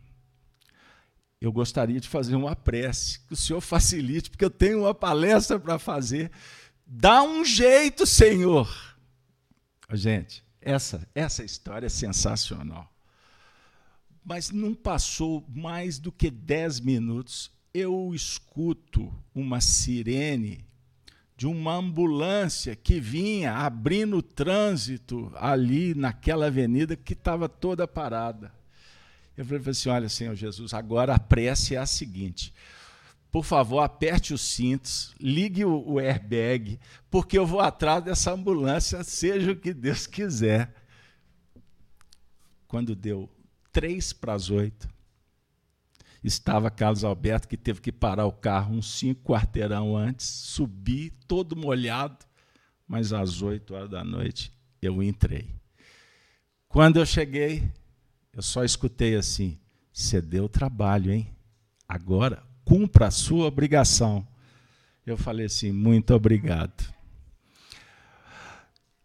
[1.40, 5.60] Eu gostaria de fazer uma prece, que o Senhor facilite, porque eu tenho uma palestra
[5.60, 6.30] para fazer
[6.94, 8.70] Dá um jeito, Senhor.
[9.94, 12.92] Gente, essa, essa história é sensacional.
[14.26, 20.66] Mas não passou mais do que dez minutos, eu escuto uma sirene
[21.38, 28.52] de uma ambulância que vinha abrindo o trânsito ali naquela avenida que estava toda parada.
[29.38, 32.54] Eu falei assim: olha, Senhor Jesus, agora a prece é a seguinte:
[33.32, 36.78] por favor, aperte os cintos, ligue o, airbag,
[37.10, 40.76] porque eu vou atrás dessa ambulância, seja o que Deus quiser.
[42.68, 43.30] Quando deu
[43.72, 44.90] três para as oito,
[46.22, 51.56] estava Carlos Alberto, que teve que parar o carro uns cinco quarteirão antes, subir todo
[51.56, 52.26] molhado,
[52.86, 55.56] mas às oito horas da noite eu entrei.
[56.68, 57.72] Quando eu cheguei,
[58.34, 59.58] eu só escutei assim:
[59.94, 61.34] você deu trabalho, hein?
[61.88, 64.26] Agora cumpra a sua obrigação.
[65.06, 66.94] Eu falei assim: muito obrigado.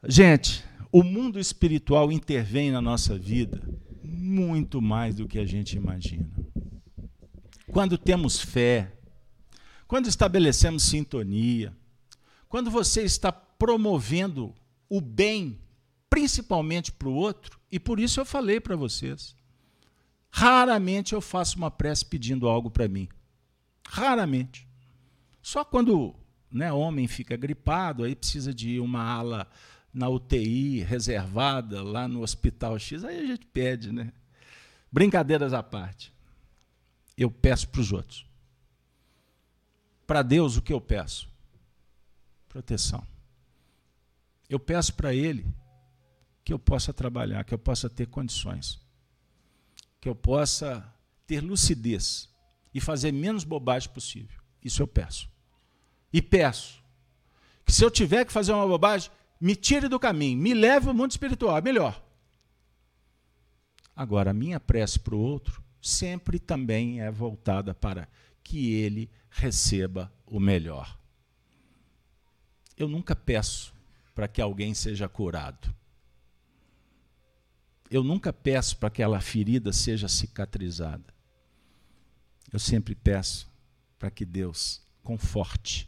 [0.07, 3.61] Gente, o mundo espiritual intervém na nossa vida
[4.05, 6.31] muito mais do que a gente imagina.
[7.73, 8.93] Quando temos fé,
[9.89, 11.77] quando estabelecemos sintonia,
[12.49, 14.55] quando você está promovendo
[14.89, 15.59] o bem,
[16.09, 19.35] principalmente para o outro, e por isso eu falei para vocês.
[20.31, 23.09] Raramente eu faço uma prece pedindo algo para mim.
[23.89, 24.67] Raramente.
[25.43, 26.15] Só quando
[26.51, 29.49] né, homem fica gripado, aí precisa de uma ala
[29.93, 34.13] na UTI reservada lá no Hospital X, aí a gente pede, né?
[34.93, 36.13] Brincadeiras à parte.
[37.17, 38.27] Eu peço para os outros.
[40.07, 41.29] Para Deus, o que eu peço?
[42.49, 43.07] Proteção.
[44.49, 45.47] Eu peço para Ele
[46.45, 48.79] que eu possa trabalhar, que eu possa ter condições,
[50.01, 50.87] que eu possa
[51.27, 52.29] ter lucidez
[52.77, 54.39] e fazer menos bobagem possível.
[54.63, 55.31] Isso eu peço.
[56.13, 56.85] E peço
[57.65, 59.11] que se eu tiver que fazer uma bobagem,
[59.41, 62.05] me tire do caminho, me leve ao mundo espiritual, melhor.
[63.97, 68.07] Agora, a minha prece para o outro sempre também é voltada para
[68.45, 70.99] que ele receba o melhor.
[72.77, 73.73] Eu nunca peço
[74.15, 75.75] para que alguém seja curado.
[77.91, 81.16] Eu nunca peço para que aquela ferida seja cicatrizada.
[82.57, 83.47] Eu sempre peço
[83.99, 85.87] para que Deus conforte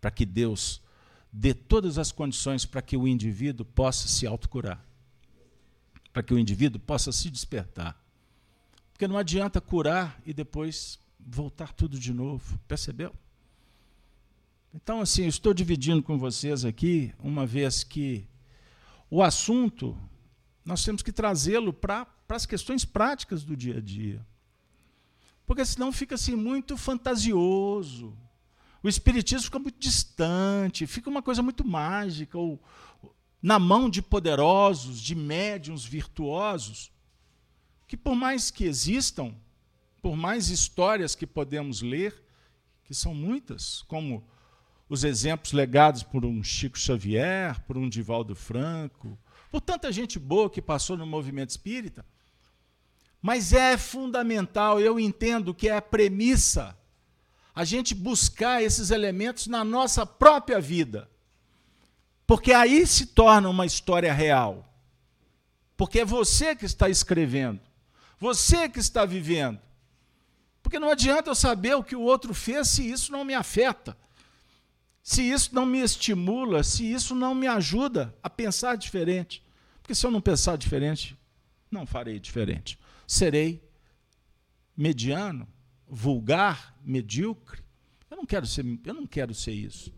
[0.00, 0.82] para que Deus
[1.32, 4.84] dê todas as condições para que o indivíduo possa se autocurar,
[6.12, 7.96] para que o indivíduo possa se despertar.
[8.92, 13.14] Porque não adianta curar e depois voltar tudo de novo, percebeu?
[14.74, 18.26] Então, assim, estou dividindo com vocês aqui, uma vez que
[19.08, 19.96] o assunto,
[20.64, 24.26] nós temos que trazê-lo para as questões práticas do dia a dia.
[25.48, 28.14] Porque senão fica assim muito fantasioso,
[28.82, 32.62] o espiritismo fica muito distante, fica uma coisa muito mágica, ou
[33.40, 36.92] na mão de poderosos, de médiums virtuosos,
[37.86, 39.34] que por mais que existam,
[40.02, 42.22] por mais histórias que podemos ler,
[42.84, 44.22] que são muitas, como
[44.86, 49.18] os exemplos legados por um Chico Xavier, por um Divaldo Franco,
[49.50, 52.04] por tanta gente boa que passou no movimento espírita,
[53.20, 56.76] mas é fundamental, eu entendo que é a premissa
[57.54, 61.10] a gente buscar esses elementos na nossa própria vida.
[62.24, 64.72] Porque aí se torna uma história real.
[65.76, 67.60] Porque é você que está escrevendo,
[68.18, 69.58] você que está vivendo.
[70.62, 73.96] Porque não adianta eu saber o que o outro fez se isso não me afeta,
[75.02, 79.42] se isso não me estimula, se isso não me ajuda a pensar diferente.
[79.82, 81.16] Porque se eu não pensar diferente,
[81.70, 82.78] não farei diferente.
[83.08, 83.66] Serei
[84.76, 85.48] mediano,
[85.88, 87.62] vulgar, medíocre.
[88.10, 89.90] Eu não quero ser, eu não quero ser isso.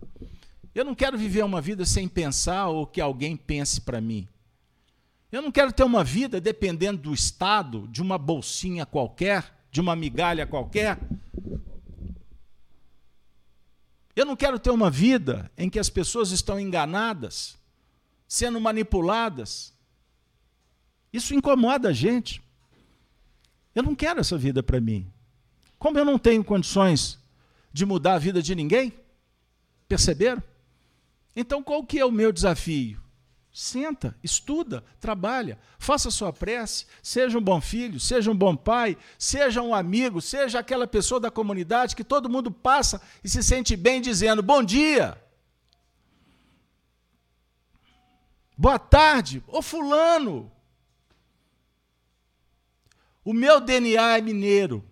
[0.72, 4.28] Eu não quero viver uma vida sem pensar ou que alguém pense para mim.
[5.32, 9.96] Eu não quero ter uma vida dependendo do Estado, de uma bolsinha qualquer, de uma
[9.96, 10.96] migalha qualquer.
[14.14, 17.58] Eu não quero ter uma vida em que as pessoas estão enganadas,
[18.28, 19.74] sendo manipuladas.
[21.12, 22.40] Isso incomoda a gente.
[23.74, 25.10] Eu não quero essa vida para mim.
[25.78, 27.18] Como eu não tenho condições
[27.72, 28.92] de mudar a vida de ninguém,
[29.88, 30.42] perceberam?
[31.34, 33.00] Então qual que é o meu desafio?
[33.52, 39.60] Senta, estuda, trabalha, faça sua prece, seja um bom filho, seja um bom pai, seja
[39.60, 44.00] um amigo, seja aquela pessoa da comunidade que todo mundo passa e se sente bem
[44.00, 45.20] dizendo bom dia.
[48.56, 50.52] Boa tarde, ô fulano.
[53.24, 54.84] O meu DNA é mineiro.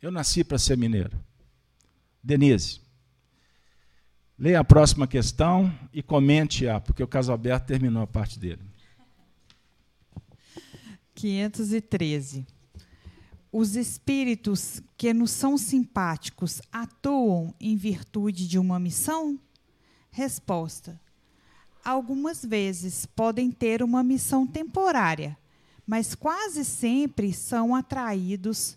[0.00, 1.18] Eu nasci para ser mineiro.
[2.22, 2.80] Denise,
[4.38, 8.62] leia a próxima questão e comente-a, porque o caso aberto terminou a parte dele.
[11.14, 12.46] 513.
[13.50, 19.40] Os espíritos que nos são simpáticos atuam em virtude de uma missão?
[20.10, 21.00] Resposta:
[21.82, 25.36] Algumas vezes podem ter uma missão temporária,
[25.88, 28.76] mas quase sempre são atraídos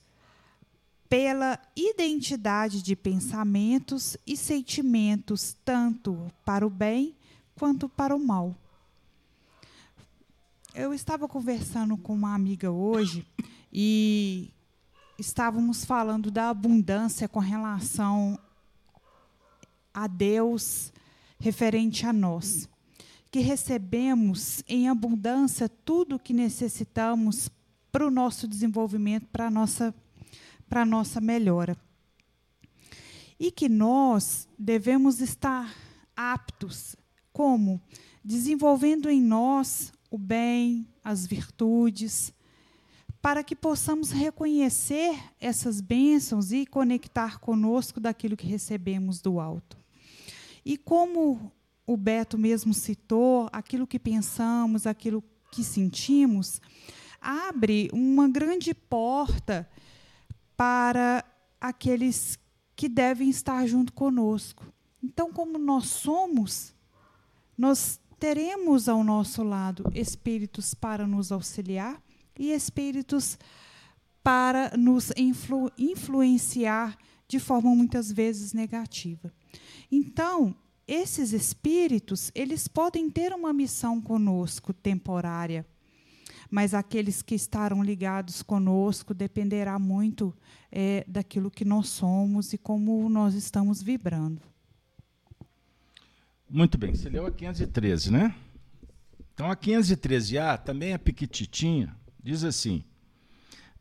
[1.09, 7.13] pela identidade de pensamentos e sentimentos, tanto para o bem
[7.53, 8.55] quanto para o mal.
[10.73, 13.27] Eu estava conversando com uma amiga hoje
[13.73, 14.49] e
[15.19, 18.39] estávamos falando da abundância com relação
[19.93, 20.93] a Deus
[21.37, 22.69] referente a nós,
[23.31, 27.49] que recebemos em abundância tudo o que necessitamos
[27.89, 29.95] para o nosso desenvolvimento, para a nossa
[30.67, 31.75] para a nossa melhora.
[33.37, 35.75] E que nós devemos estar
[36.15, 36.95] aptos,
[37.33, 37.81] como?
[38.23, 42.33] Desenvolvendo em nós o bem, as virtudes,
[43.21, 49.77] para que possamos reconhecer essas bênçãos e conectar conosco daquilo que recebemos do alto.
[50.63, 51.51] E como
[51.91, 56.61] o Beto mesmo citou, aquilo que pensamos, aquilo que sentimos,
[57.19, 59.69] abre uma grande porta
[60.55, 61.25] para
[61.59, 62.39] aqueles
[62.75, 64.71] que devem estar junto conosco.
[65.03, 66.73] Então, como nós somos,
[67.57, 72.01] nós teremos ao nosso lado espíritos para nos auxiliar
[72.39, 73.37] e espíritos
[74.23, 79.33] para nos influ influenciar de forma muitas vezes negativa.
[79.91, 80.55] Então,
[80.91, 85.65] esses espíritos, eles podem ter uma missão conosco temporária,
[86.49, 90.35] mas aqueles que estarão ligados conosco dependerá muito
[90.69, 94.41] é, daquilo que nós somos e como nós estamos vibrando.
[96.49, 98.35] Muito bem, você leu a 513, né?
[99.33, 102.83] Então a 513A também é piquititinha, diz assim: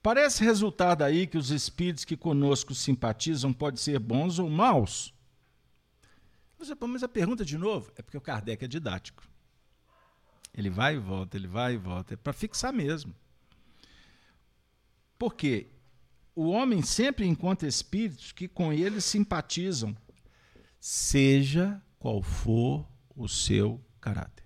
[0.00, 5.12] Parece resultar daí que os espíritos que conosco simpatizam podem ser bons ou maus?
[6.60, 9.26] Mas a pergunta de novo é porque o Kardec é didático.
[10.52, 12.12] Ele vai e volta, ele vai e volta.
[12.12, 13.14] É para fixar mesmo.
[15.18, 15.68] Porque
[16.34, 19.96] o homem sempre encontra espíritos que com ele simpatizam,
[20.78, 22.86] seja qual for
[23.16, 24.44] o seu caráter.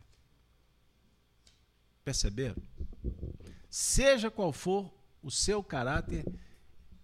[2.05, 2.63] Perceberam?
[3.69, 6.25] Seja qual for o seu caráter,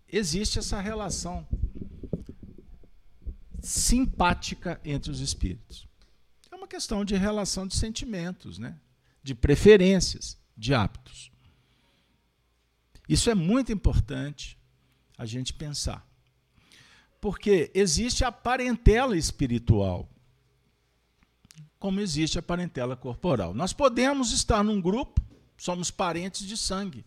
[0.07, 1.47] existe essa relação
[3.63, 5.87] simpática entre os espíritos.
[6.51, 8.79] É uma questão de relação de sentimentos, né?
[9.23, 11.31] de preferências, de hábitos.
[13.09, 14.59] Isso é muito importante
[15.19, 16.07] a gente pensar.
[17.21, 20.09] Porque existe a parentela espiritual,
[21.79, 23.53] como existe a parentela corporal.
[23.53, 25.21] Nós podemos estar num grupo,
[25.57, 27.05] somos parentes de sangue,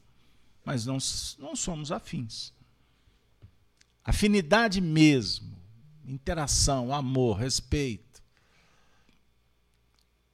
[0.64, 0.98] mas não,
[1.40, 2.54] não somos afins.
[4.04, 5.58] Afinidade mesmo,
[6.06, 8.22] interação, amor, respeito.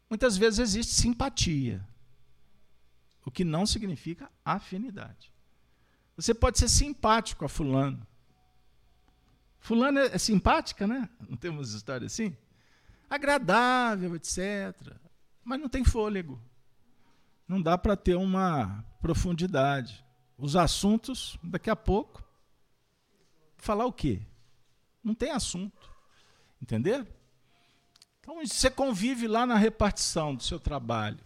[0.09, 1.85] Muitas vezes existe simpatia,
[3.25, 5.31] o que não significa afinidade.
[6.15, 8.05] Você pode ser simpático a fulano.
[9.59, 11.07] Fulano é, simpática, né?
[11.29, 12.35] Não temos história assim?
[13.09, 14.95] Agradável, etc.
[15.43, 16.41] Mas não tem fôlego.
[17.47, 20.03] Não dá para ter uma profundidade.
[20.37, 22.23] Os assuntos, daqui a pouco,
[23.57, 24.21] falar o quê?
[25.09, 25.89] Não tem assunto.
[26.61, 27.05] Entendeu?
[28.19, 31.19] Então, você convive lá na repartição do seu trabalho.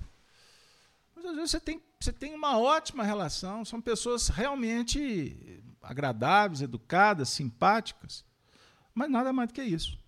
[1.14, 8.24] Muitas vezes você tem, você tem uma ótima relação, são pessoas realmente agradáveis, educadas, simpáticas,
[8.94, 10.00] mas nada mais do que isso.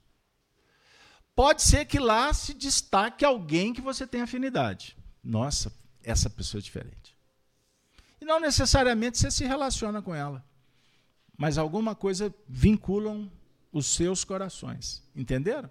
[1.35, 4.95] Pode ser que lá se destaque alguém que você tem afinidade.
[5.21, 7.17] Nossa, essa pessoa é diferente.
[8.21, 10.45] E não necessariamente você se relaciona com ela,
[11.37, 13.29] mas alguma coisa vinculam
[13.75, 15.03] os seus corações.
[15.13, 15.69] Entenderam?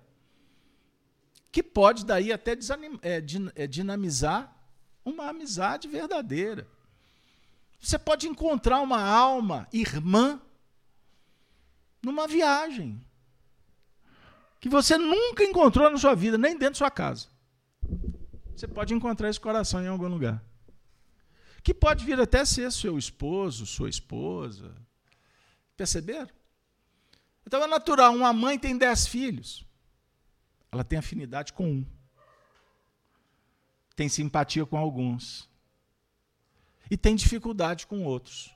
[1.50, 2.52] Que pode daí até
[3.00, 3.22] é,
[3.54, 4.54] é, dinamizar
[5.02, 6.68] uma amizade verdadeira.
[7.80, 10.38] Você pode encontrar uma alma irmã
[12.02, 13.02] numa viagem
[14.60, 17.28] que você nunca encontrou na sua vida, nem dentro da sua casa.
[18.54, 20.44] Você pode encontrar esse coração em algum lugar.
[21.62, 24.74] Que pode vir até ser seu esposo, sua esposa.
[25.74, 26.33] Perceberam?
[27.46, 29.64] Então é natural, uma mãe tem dez filhos.
[30.72, 31.86] Ela tem afinidade com um.
[33.94, 35.48] Tem simpatia com alguns.
[36.90, 38.54] E tem dificuldade com outros.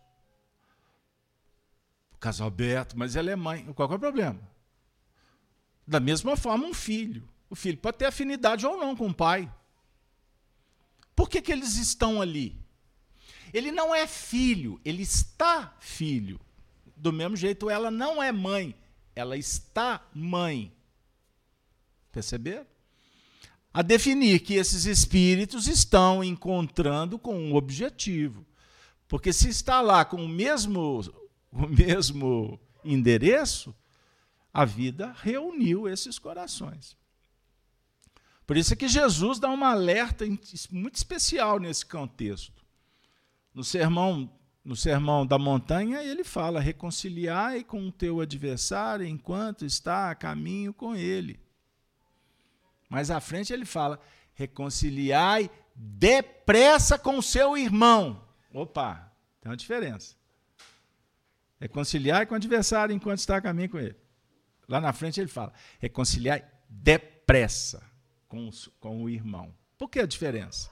[2.12, 3.64] O casal Beto, mas ela é mãe.
[3.72, 4.40] Qual é o problema?
[5.86, 7.28] Da mesma forma, um filho.
[7.48, 9.52] O filho pode ter afinidade ou não com o pai.
[11.14, 12.60] Por que, que eles estão ali?
[13.52, 16.40] Ele não é filho, ele está filho.
[16.98, 18.74] Do mesmo jeito, ela não é mãe,
[19.14, 20.72] ela está mãe.
[22.10, 22.66] Perceberam?
[23.72, 28.44] A definir que esses espíritos estão encontrando com um objetivo.
[29.06, 31.00] Porque se está lá com o mesmo,
[31.52, 33.74] o mesmo endereço,
[34.52, 36.96] a vida reuniu esses corações.
[38.46, 40.24] Por isso é que Jesus dá um alerta
[40.70, 42.64] muito especial nesse contexto.
[43.54, 44.30] No sermão
[44.68, 50.74] no Sermão da Montanha, ele fala: reconciliai com o teu adversário enquanto está a caminho
[50.74, 51.40] com ele.
[52.86, 53.98] Mais à frente ele fala:
[54.34, 58.22] reconciliai depressa com o seu irmão.
[58.52, 59.10] Opa,
[59.40, 60.14] tem uma diferença.
[61.58, 63.96] Reconciliai com o adversário enquanto está a caminho com ele.
[64.68, 65.50] Lá na frente ele fala:
[65.80, 67.82] reconciliai depressa
[68.28, 69.54] com, com o irmão.
[69.78, 70.70] Por que a diferença?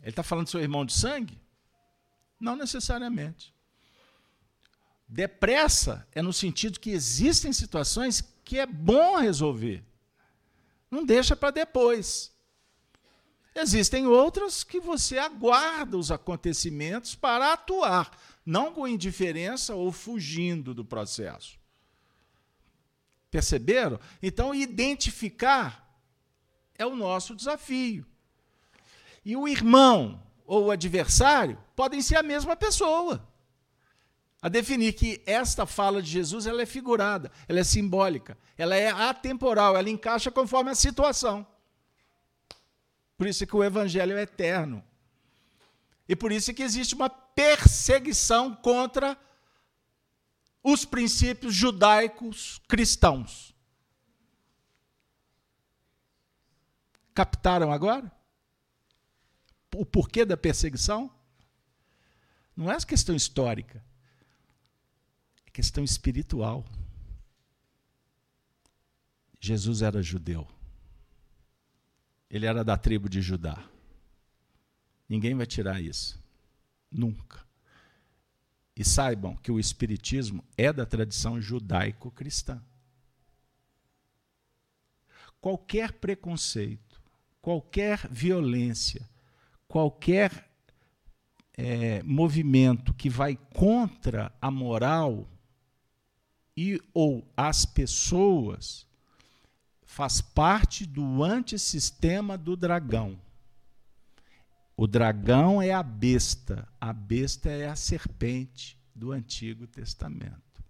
[0.00, 1.40] Ele está falando do seu irmão de sangue?
[2.40, 3.54] Não necessariamente.
[5.06, 9.84] Depressa é no sentido que existem situações que é bom resolver.
[10.90, 12.32] Não deixa para depois.
[13.54, 18.16] Existem outras que você aguarda os acontecimentos para atuar,
[18.46, 21.58] não com indiferença ou fugindo do processo.
[23.30, 24.00] Perceberam?
[24.22, 25.88] Então, identificar
[26.76, 28.06] é o nosso desafio.
[29.24, 33.24] E o irmão ou o adversário podem ser a mesma pessoa.
[34.42, 38.90] A definir que esta fala de Jesus ela é figurada, ela é simbólica, ela é
[38.90, 41.46] atemporal, ela encaixa conforme a situação.
[43.16, 44.82] Por isso que o evangelho é eterno.
[46.08, 49.16] E por isso que existe uma perseguição contra
[50.64, 53.54] os princípios judaicos cristãos.
[57.14, 58.10] Captaram agora?
[59.74, 61.10] O porquê da perseguição?
[62.56, 63.82] Não é questão histórica,
[65.46, 66.64] é questão espiritual.
[69.40, 70.46] Jesus era judeu.
[72.30, 73.68] Ele era da tribo de Judá.
[75.08, 76.22] Ninguém vai tirar isso.
[76.90, 77.44] Nunca.
[78.76, 82.62] E saibam que o Espiritismo é da tradição judaico-cristã.
[85.40, 87.00] qualquer preconceito,
[87.40, 89.08] qualquer violência,
[89.70, 90.50] qualquer
[91.56, 95.30] é, movimento que vai contra a moral
[96.56, 98.84] e ou as pessoas
[99.84, 103.16] faz parte do antissistema do dragão.
[104.76, 110.64] O dragão é a besta, a besta é a serpente do Antigo Testamento.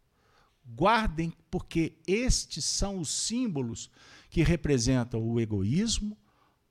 [0.62, 3.90] Guardem, porque estes são os símbolos
[4.28, 6.18] que representam o egoísmo,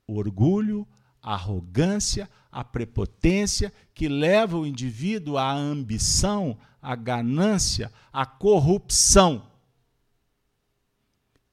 [0.06, 0.86] o orgulho,
[1.22, 9.50] a arrogância, a prepotência, que leva o indivíduo à ambição, à ganância, à corrupção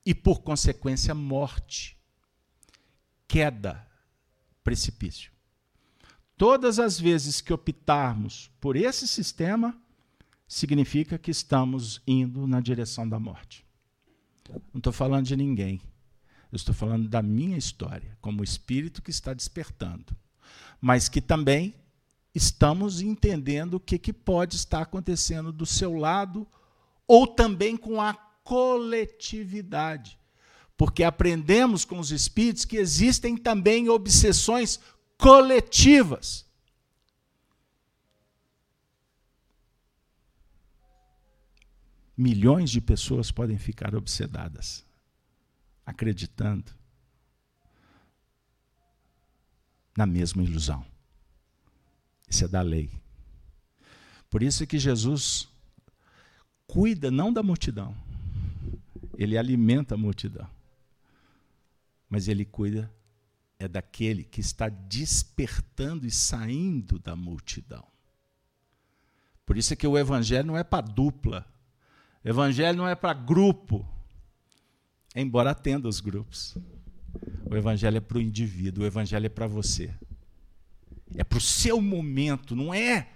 [0.05, 1.97] e, por consequência, morte,
[3.28, 3.86] queda,
[4.63, 5.32] precipício.
[6.38, 9.78] Todas as vezes que optarmos por esse sistema,
[10.47, 13.65] significa que estamos indo na direção da morte.
[14.49, 15.82] Não estou falando de ninguém.
[16.51, 20.15] Eu estou falando da minha história, como espírito que está despertando.
[20.79, 21.75] Mas que também
[22.33, 26.47] estamos entendendo o que, que pode estar acontecendo do seu lado
[27.07, 30.17] ou também com a coletividade.
[30.77, 34.79] Porque aprendemos com os espíritos que existem também obsessões
[35.17, 36.45] coletivas.
[42.15, 44.85] Milhões de pessoas podem ficar obsedadas,
[45.88, 46.69] acreditando
[49.95, 50.85] na mesma ilusão.
[52.29, 52.91] Isso é da lei.
[54.29, 55.47] Por isso é que Jesus
[56.67, 57.95] cuida não da multidão,
[59.17, 60.47] ele alimenta a multidão,
[62.09, 62.93] mas ele cuida
[63.57, 67.88] é daquele que está despertando e saindo da multidão.
[69.45, 71.47] Por isso é que o evangelho não é para dupla,
[72.23, 73.88] o evangelho não é para grupo,
[75.22, 76.57] embora atenda os grupos.
[77.49, 79.93] O evangelho é para o indivíduo, o evangelho é para você.
[81.15, 83.07] É para o seu momento, não é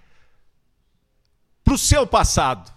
[1.62, 2.72] para o seu passado.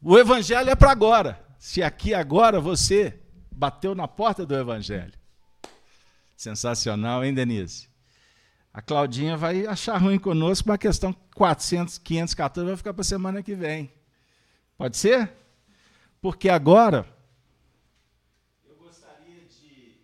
[0.00, 1.44] O evangelho é para agora.
[1.58, 3.18] Se aqui agora você
[3.50, 5.12] bateu na porta do evangelho.
[6.36, 7.88] Sensacional, hein, Denise?
[8.72, 13.42] A Claudinha vai achar ruim conosco, uma questão 400, 514 vai ficar para a semana
[13.42, 13.92] que vem.
[14.76, 15.32] Pode ser?
[16.20, 17.04] Porque agora
[18.68, 19.98] eu gostaria de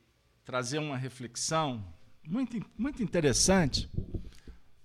[0.45, 1.85] trazer uma reflexão
[2.27, 3.89] muito, muito interessante,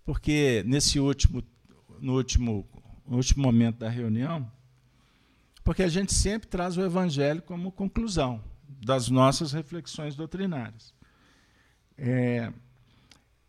[0.05, 1.43] porque nesse último,
[1.99, 2.67] no último,
[3.05, 4.49] no último momento da reunião,
[5.63, 10.93] porque a gente sempre traz o evangelho como conclusão das nossas reflexões doutrinárias.
[11.97, 12.51] É,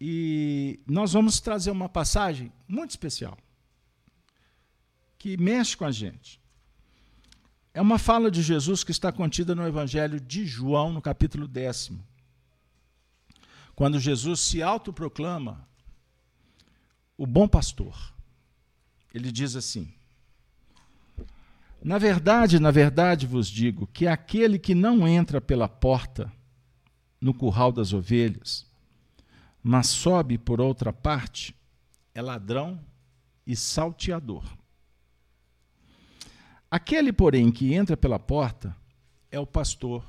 [0.00, 3.38] e nós vamos trazer uma passagem muito especial
[5.18, 6.39] que mexe com a gente.
[7.72, 12.04] É uma fala de Jesus que está contida no Evangelho de João, no capítulo décimo.
[13.74, 15.68] Quando Jesus se autoproclama
[17.20, 18.14] o bom pastor.
[19.12, 19.92] Ele diz assim:
[21.84, 26.32] Na verdade, na verdade vos digo que aquele que não entra pela porta
[27.20, 28.66] no curral das ovelhas,
[29.62, 31.54] mas sobe por outra parte,
[32.14, 32.80] é ladrão
[33.46, 34.42] e salteador.
[36.70, 38.76] Aquele, porém, que entra pela porta
[39.30, 40.04] é o pastor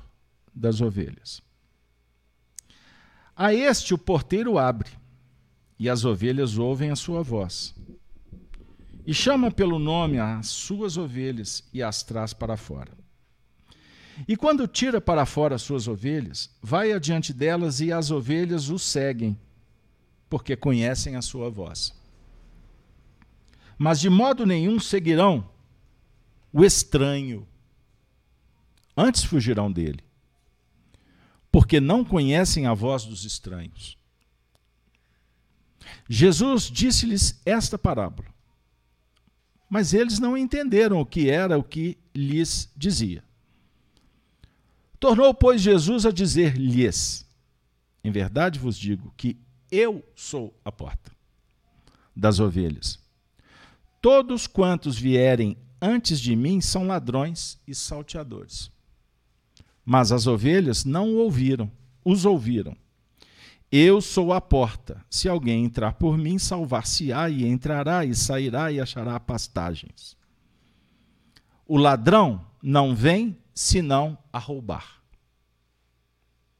[0.54, 1.42] das ovelhas.
[3.34, 4.90] A este o porteiro abre,
[5.78, 7.74] e as ovelhas ouvem a sua voz.
[9.04, 12.92] E chama pelo nome as suas ovelhas e as traz para fora.
[14.28, 18.78] E quando tira para fora as suas ovelhas, vai adiante delas e as ovelhas o
[18.78, 19.36] seguem,
[20.30, 21.92] porque conhecem a sua voz.
[23.76, 25.50] Mas de modo nenhum seguirão
[26.52, 27.46] o estranho.
[28.96, 30.04] Antes fugirão dele,
[31.50, 33.96] porque não conhecem a voz dos estranhos.
[36.08, 38.28] Jesus disse-lhes esta parábola,
[39.68, 43.24] mas eles não entenderam o que era o que lhes dizia.
[45.00, 47.26] Tornou, pois, Jesus a dizer-lhes:
[48.04, 49.36] Em verdade vos digo que
[49.70, 51.10] eu sou a porta
[52.14, 53.00] das ovelhas.
[54.02, 58.70] Todos quantos vierem antes de mim são ladrões e salteadores.
[59.84, 61.68] Mas as ovelhas não ouviram,
[62.04, 62.76] os ouviram.
[63.70, 65.04] Eu sou a porta.
[65.10, 70.16] Se alguém entrar por mim, salvar-se-á e entrará e sairá e achará pastagens.
[71.66, 75.02] O ladrão não vem senão a roubar.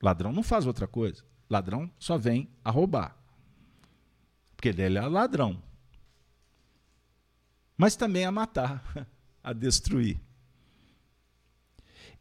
[0.02, 1.22] Ladrão não faz outra coisa.
[1.48, 3.16] Ladrão só vem a roubar.
[4.56, 5.62] Porque ele é ladrão
[7.82, 8.80] mas também a matar,
[9.42, 10.18] a destruir.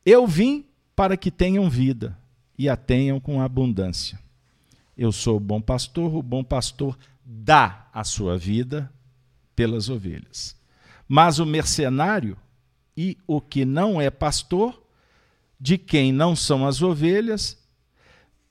[0.05, 0.65] Eu vim
[0.95, 2.17] para que tenham vida
[2.57, 4.19] e a tenham com abundância.
[4.97, 8.91] Eu sou o bom pastor, o bom pastor dá a sua vida
[9.55, 10.55] pelas ovelhas.
[11.07, 12.37] Mas o mercenário
[12.95, 14.81] e o que não é pastor,
[15.59, 17.57] de quem não são as ovelhas,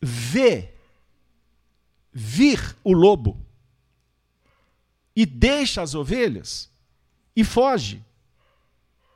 [0.00, 0.74] vê
[2.12, 3.36] vir o lobo
[5.14, 6.70] e deixa as ovelhas
[7.34, 8.04] e foge.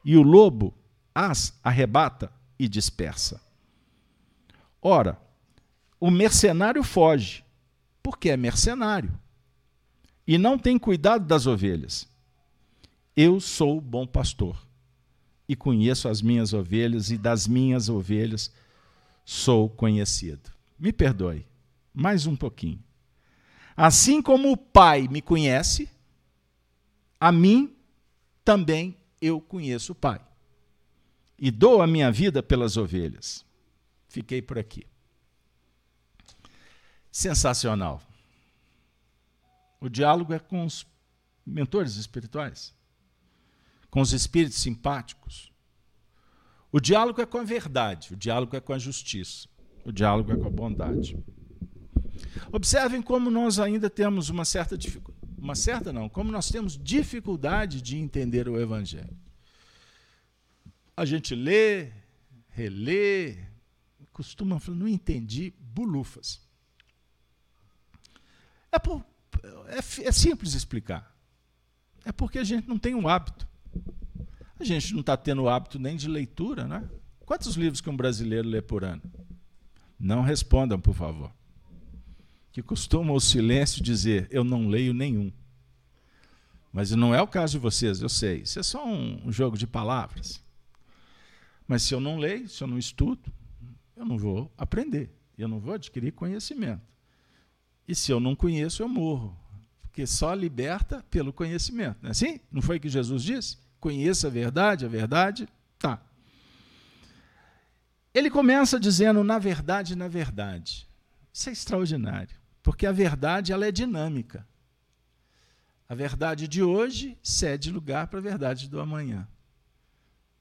[0.04, 0.74] E o lobo
[1.14, 3.40] as arrebata e dispersa.
[4.82, 5.18] Ora,
[5.98, 7.44] o mercenário foge,
[8.02, 9.18] porque é mercenário,
[10.26, 12.06] e não tem cuidado das ovelhas.
[13.16, 14.66] Eu sou bom pastor,
[15.48, 18.52] e conheço as minhas ovelhas, e das minhas ovelhas
[19.24, 20.50] sou conhecido.
[20.78, 21.46] Me perdoe,
[21.94, 22.82] mais um pouquinho.
[23.76, 25.88] Assim como o Pai me conhece,
[27.18, 27.74] a mim
[28.44, 30.20] também eu conheço o Pai.
[31.38, 33.44] E dou a minha vida pelas ovelhas.
[34.08, 34.86] Fiquei por aqui.
[37.10, 38.02] Sensacional.
[39.80, 40.86] O diálogo é com os
[41.46, 42.74] mentores espirituais,
[43.90, 45.52] com os espíritos simpáticos.
[46.72, 49.46] O diálogo é com a verdade, o diálogo é com a justiça,
[49.84, 51.16] o diálogo é com a bondade.
[52.50, 55.13] Observem como nós ainda temos uma certa dificuldade,
[55.44, 59.14] uma certa não, como nós temos dificuldade de entender o evangelho.
[60.96, 61.92] A gente lê,
[62.48, 63.36] relê,
[64.10, 66.40] costuma falar, não entendi, bulufas.
[68.72, 69.04] É, por,
[69.66, 71.14] é, é simples explicar.
[72.06, 73.46] É porque a gente não tem um hábito.
[74.58, 76.88] A gente não está tendo o hábito nem de leitura, né?
[77.26, 79.02] Quantos livros que um brasileiro lê por ano?
[79.98, 81.30] Não respondam, por favor
[82.54, 85.32] que costumam o silêncio dizer: Eu não leio nenhum.
[86.72, 88.42] Mas não é o caso de vocês, eu sei.
[88.42, 90.40] Isso é só um, jogo de palavras.
[91.66, 93.32] Mas se eu não leio, se eu não estudo,
[93.96, 96.82] eu não vou aprender, eu não vou adquirir conhecimento.
[97.88, 99.36] E se eu não conheço, eu morro.
[99.82, 101.98] Porque só liberta pelo conhecimento.
[102.02, 102.38] Não é assim?
[102.52, 103.58] Não foi que Jesus disse?
[103.80, 105.48] Conheça a verdade, a verdade.
[105.76, 106.00] Tá.
[108.12, 110.88] Ele começa dizendo, na verdade, na verdade.
[111.32, 112.43] Isso é extraordinário.
[112.64, 114.48] Porque a verdade ela é dinâmica.
[115.86, 119.28] A verdade de hoje cede lugar para a verdade do amanhã.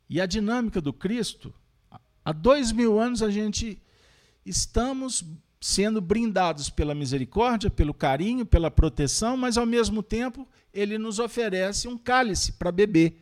[0.10, 1.54] E a dinâmica do Cristo,
[2.24, 3.78] há dois mil anos a gente
[4.46, 5.26] estamos
[5.60, 11.90] sendo brindados pela misericórdia, pelo carinho, pela proteção, mas ao mesmo tempo ele nos oferece
[11.90, 13.22] um cálice para beber.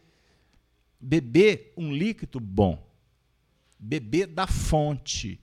[1.00, 2.88] Beber um líquido bom.
[3.80, 5.42] Beber da fonte,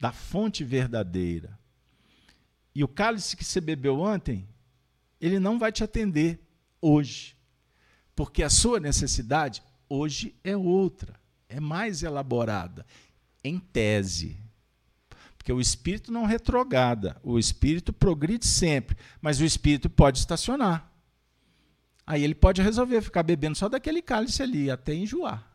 [0.00, 1.58] da fonte verdadeira.
[2.76, 4.46] E o cálice que você bebeu ontem,
[5.18, 6.38] ele não vai te atender
[6.78, 7.34] hoje.
[8.14, 11.18] Porque a sua necessidade hoje é outra,
[11.48, 12.84] é mais elaborada,
[13.42, 14.36] em tese.
[15.38, 20.92] Porque o espírito não retrograda, o espírito progride sempre, mas o espírito pode estacionar.
[22.06, 25.50] Aí ele pode resolver ficar bebendo só daquele cálice ali, até enjoar,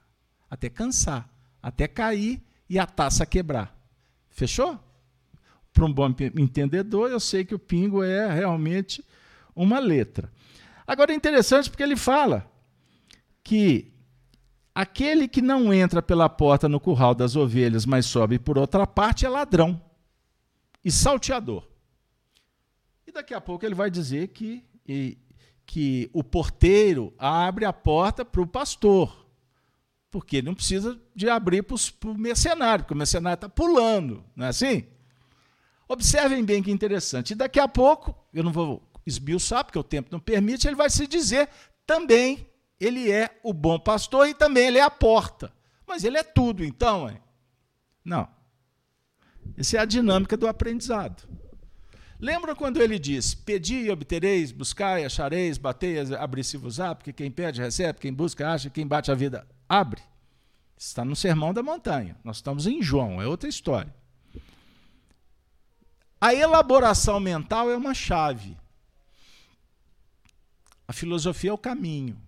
[0.49, 1.29] até cansar,
[1.61, 3.79] até cair e a taça quebrar.
[4.31, 4.83] Fechou?
[5.73, 9.03] Para um bom entendedor, eu sei que o pingo é realmente
[9.55, 10.31] uma letra.
[10.85, 12.49] Agora é interessante porque ele fala
[13.43, 13.93] que
[14.73, 19.25] aquele que não entra pela porta no curral das ovelhas, mas sobe por outra parte,
[19.25, 19.81] é ladrão
[20.83, 21.67] e salteador.
[23.05, 25.17] E daqui a pouco ele vai dizer que, e,
[25.65, 29.27] que o porteiro abre a porta para o pastor,
[30.09, 31.77] porque ele não precisa de abrir para
[32.09, 34.85] o mercenário, porque o mercenário está pulando, não é assim?
[35.91, 37.31] Observem bem que interessante.
[37.31, 40.89] E daqui a pouco, eu não vou esmiuçar, porque o tempo não permite, ele vai
[40.89, 41.49] se dizer
[41.85, 42.47] também
[42.79, 45.51] ele é o bom pastor e também ele é a porta.
[45.85, 47.09] Mas ele é tudo, então?
[47.09, 47.17] Hein?
[48.05, 48.25] Não.
[49.57, 51.27] Essa é a dinâmica do aprendizado.
[52.17, 57.99] Lembra quando ele diz: Pedi e obtereis, buscai, achareis, batei, abri-se-vos-á, porque quem pede recebe,
[57.99, 60.01] quem busca acha, quem bate a vida abre.
[60.77, 62.15] Está no Sermão da Montanha.
[62.23, 63.93] Nós estamos em João, é outra história.
[66.21, 68.55] A elaboração mental é uma chave.
[70.87, 72.21] A filosofia é o caminho.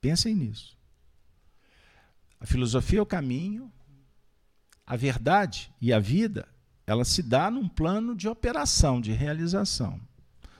[0.00, 0.78] Pensem nisso.
[2.40, 3.72] A filosofia é o caminho,
[4.86, 6.48] a verdade e a vida,
[6.86, 10.00] ela se dá num plano de operação, de realização.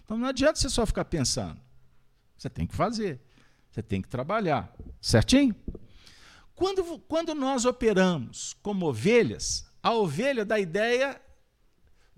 [0.05, 1.61] Então não adianta você só ficar pensando.
[2.36, 3.20] Você tem que fazer.
[3.70, 4.74] Você tem que trabalhar.
[5.01, 5.55] Certinho?
[6.57, 11.20] Quando, quando nós operamos como ovelhas, a ovelha dá ideia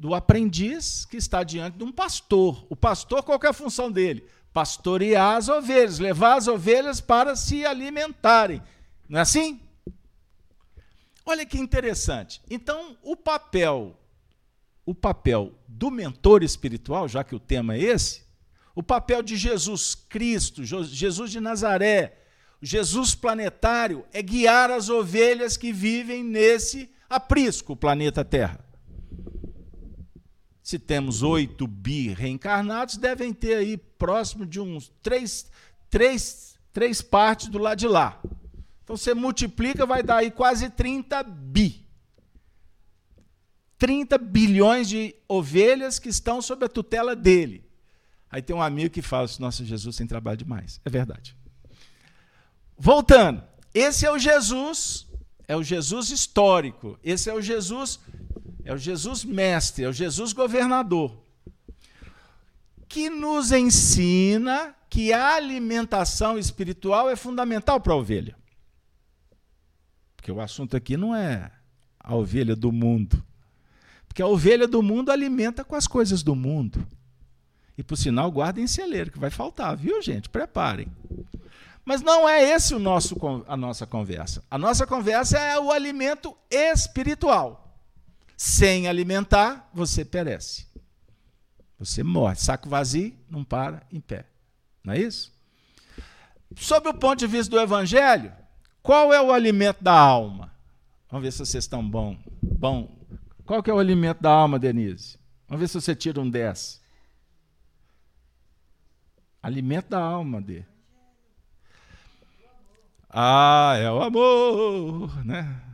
[0.01, 2.67] do aprendiz que está diante de um pastor.
[2.71, 4.27] O pastor, qual é a função dele?
[4.51, 8.63] Pastorear as ovelhas, levar as ovelhas para se alimentarem.
[9.07, 9.61] Não é assim?
[11.27, 12.41] Olha que interessante.
[12.49, 13.95] Então, o papel
[14.87, 18.25] o papel do mentor espiritual, já que o tema é esse,
[18.75, 22.17] o papel de Jesus Cristo, Jesus de Nazaré,
[22.63, 28.70] Jesus planetário, é guiar as ovelhas que vivem nesse aprisco, planeta Terra.
[30.71, 35.51] Se temos 8 bi reencarnados, devem ter aí próximo de uns três,
[35.91, 38.23] três, três partes do lado de lá.
[38.85, 41.85] Então você multiplica, vai dar aí quase 30 bi.
[43.79, 47.69] 30 bilhões de ovelhas que estão sob a tutela dele.
[48.31, 50.81] Aí tem um amigo que fala assim: Nossa, Jesus tem trabalho demais.
[50.85, 51.37] É verdade.
[52.79, 53.43] Voltando,
[53.75, 55.09] esse é o Jesus,
[55.49, 57.99] é o Jesus histórico, esse é o Jesus,
[58.65, 61.17] é o Jesus mestre, é o Jesus governador,
[62.89, 68.37] que nos ensina que a alimentação espiritual é fundamental para a ovelha.
[70.17, 71.51] Porque o assunto aqui não é
[71.99, 73.25] a ovelha do mundo.
[74.09, 76.85] Porque a ovelha do mundo alimenta com as coisas do mundo.
[77.79, 80.29] E por sinal, guardem celeiro, que vai faltar, viu, gente?
[80.29, 80.89] Preparem.
[81.85, 84.45] Mas não é esse o nosso, a nossa conversa.
[84.51, 87.70] A nossa conversa é o alimento espiritual.
[88.43, 90.67] Sem alimentar, você perece.
[91.79, 92.37] Você morre.
[92.37, 94.25] Saco vazio, não para em pé.
[94.83, 95.31] Não é isso?
[96.57, 98.33] Sob o ponto de vista do Evangelho,
[98.83, 100.51] qual é o alimento da alma?
[101.11, 102.17] Vamos ver se vocês estão bom.
[102.41, 102.99] Bom.
[103.45, 105.19] Qual que é o alimento da alma, Denise?
[105.47, 106.81] Vamos ver se você tira um 10.
[109.43, 110.65] Alimento da alma, D.
[113.11, 115.70] Ah, é o amor, né?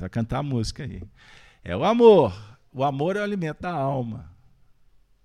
[0.00, 1.02] Vai cantar a música aí.
[1.64, 2.58] É o amor.
[2.72, 4.30] O amor é o alimento da alma.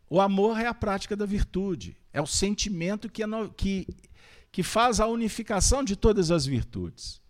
[0.10, 1.98] O amor é a prática da virtude.
[2.14, 3.88] É o sentimento que, é no, que,
[4.52, 7.22] que faz a unificação de todas as virtudes.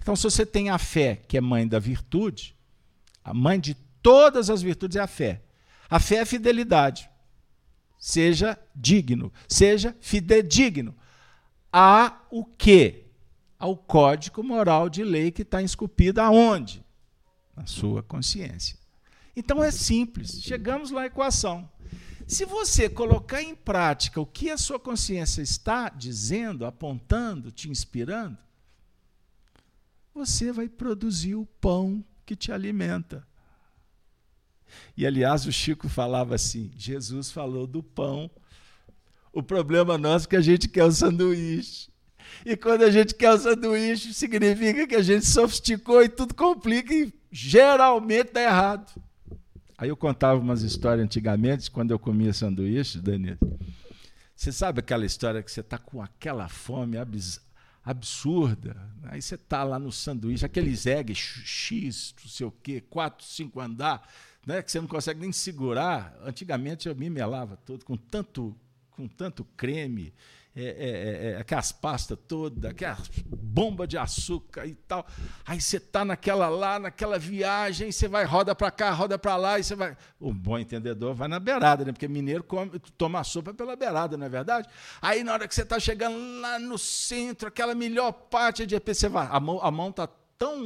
[0.00, 2.54] Então, se você tem a fé, que é mãe da virtude,
[3.22, 5.42] a mãe de todas as virtudes é a fé.
[5.88, 7.08] A fé é fidelidade.
[7.98, 10.94] Seja digno, seja fidedigno
[11.72, 13.03] a o quê?
[13.64, 16.84] Ao código moral de lei que está esculpido aonde?
[17.56, 18.78] Na sua consciência.
[19.34, 21.66] Então é simples, chegamos lá à equação.
[22.26, 28.36] Se você colocar em prática o que a sua consciência está dizendo, apontando, te inspirando,
[30.14, 33.26] você vai produzir o pão que te alimenta.
[34.94, 38.30] E aliás, o Chico falava assim: Jesus falou do pão
[39.34, 41.90] o problema nosso é que a gente quer o sanduíche.
[42.44, 46.92] E quando a gente quer o sanduíche, significa que a gente sofisticou e tudo complica
[46.92, 48.92] e geralmente dá errado.
[49.76, 53.38] Aí eu contava umas histórias antigamente, quando eu comia sanduíche, Danilo.
[54.36, 57.40] Você sabe aquela história que você está com aquela fome abs
[57.84, 63.26] absurda, aí você está lá no sanduíche, aqueles eggs X, não sei o quê, quatro,
[63.26, 64.08] cinco andar,
[64.46, 66.16] né, que você não consegue nem segurar.
[66.24, 68.56] Antigamente eu me melava todo com tanto
[68.90, 70.14] com tanto creme,
[70.56, 75.04] é, é, é, é, aquelas pastas todas, aquela bomba de açúcar e tal.
[75.44, 79.58] Aí você está naquela lá, naquela viagem, você vai, roda para cá, roda para lá,
[79.58, 79.96] e você vai.
[80.20, 81.90] O bom entendedor vai na beirada, né?
[81.90, 84.68] Porque mineiro come, toma sopa pela beirada, não é verdade?
[85.02, 89.08] Aí na hora que você está chegando lá no centro, aquela melhor parte de você
[89.08, 89.26] vai.
[89.28, 90.06] A mão, a mão está
[90.38, 90.62] tão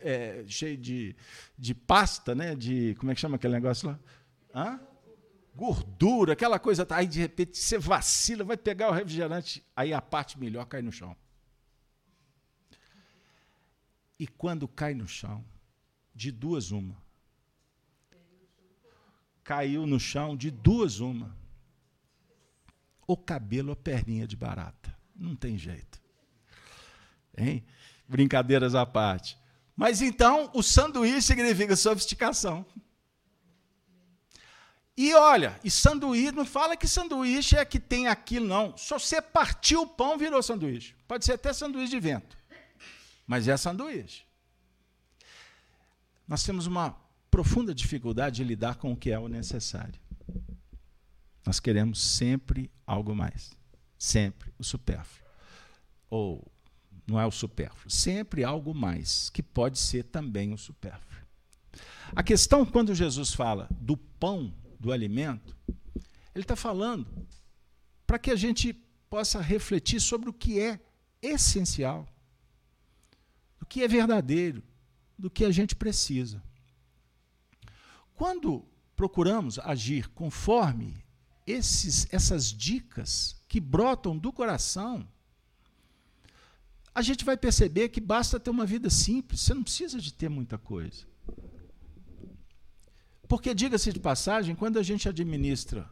[0.00, 1.14] é, cheia de,
[1.58, 2.54] de pasta, né?
[2.54, 2.94] De.
[2.98, 3.98] Como é que chama aquele negócio lá?
[4.54, 4.80] Hã?
[5.54, 6.86] Gordura, aquela coisa.
[6.90, 10.92] Aí de repente você vacila, vai pegar o refrigerante, aí a parte melhor cai no
[10.92, 11.16] chão.
[14.18, 15.44] E quando cai no chão,
[16.14, 16.96] de duas uma.
[19.42, 21.36] Caiu no chão de duas uma.
[23.06, 24.96] O cabelo ou perninha de barata.
[25.16, 26.00] Não tem jeito.
[27.36, 27.64] Hein?
[28.08, 29.36] Brincadeiras à parte.
[29.74, 32.64] Mas então, o sanduíche significa sofisticação.
[34.96, 38.76] E olha, e sanduíche, não fala que sanduíche é que tem aquilo, não.
[38.76, 40.94] Se você partiu o pão, virou sanduíche.
[41.08, 42.36] Pode ser até sanduíche de vento.
[43.26, 44.24] Mas é sanduíche.
[46.28, 46.96] Nós temos uma
[47.30, 49.98] profunda dificuldade de lidar com o que é o necessário.
[51.44, 53.52] Nós queremos sempre algo mais.
[53.98, 55.26] Sempre o supérfluo.
[56.10, 56.52] Ou
[57.06, 61.22] não é o supérfluo, sempre algo mais, que pode ser também o supérfluo.
[62.14, 65.56] A questão, quando Jesus fala do pão do alimento,
[66.34, 67.26] ele está falando
[68.04, 68.74] para que a gente
[69.08, 70.80] possa refletir sobre o que é
[71.22, 72.08] essencial,
[73.60, 74.60] o que é verdadeiro,
[75.16, 76.42] do que a gente precisa.
[78.12, 80.96] Quando procuramos agir conforme
[81.46, 85.08] esses, essas dicas que brotam do coração,
[86.92, 90.28] a gente vai perceber que basta ter uma vida simples, você não precisa de ter
[90.28, 91.11] muita coisa.
[93.32, 95.90] Porque, diga-se de passagem, quando a gente administra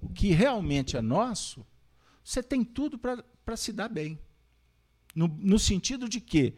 [0.00, 1.62] o que realmente é nosso,
[2.24, 4.18] você tem tudo para se dar bem.
[5.14, 6.54] No, no sentido de que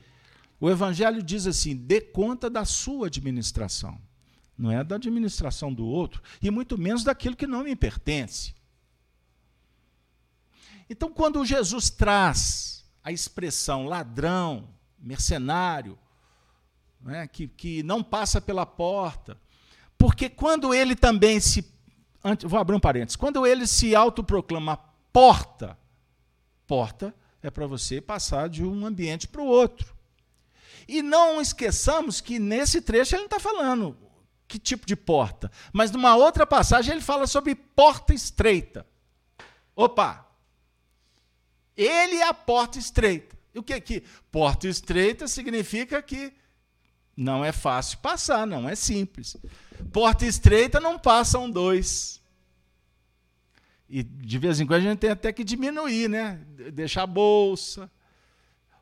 [0.60, 4.00] o Evangelho diz assim: dê conta da sua administração.
[4.56, 8.54] Não é da administração do outro, e muito menos daquilo que não me pertence.
[10.88, 14.68] Então, quando Jesus traz a expressão ladrão,
[15.00, 15.98] mercenário,
[17.00, 19.36] né, que, que não passa pela porta,
[20.00, 21.62] porque quando ele também se.
[22.46, 23.16] Vou abrir um parênteses.
[23.16, 24.78] Quando ele se autoproclama
[25.12, 25.78] porta,
[26.66, 29.94] porta é para você passar de um ambiente para o outro.
[30.88, 33.94] E não esqueçamos que nesse trecho ele não está falando
[34.48, 38.86] que tipo de porta, mas numa outra passagem ele fala sobre porta estreita.
[39.76, 40.26] Opa!
[41.76, 43.38] Ele é a porta estreita.
[43.54, 44.02] E o que é que?
[44.32, 46.32] Porta estreita significa que
[47.14, 49.36] não é fácil passar, não é simples.
[49.92, 52.20] Porta estreita não passam dois.
[53.88, 56.40] E de vez em quando a gente tem até que diminuir, né?
[56.72, 57.90] Deixar a bolsa,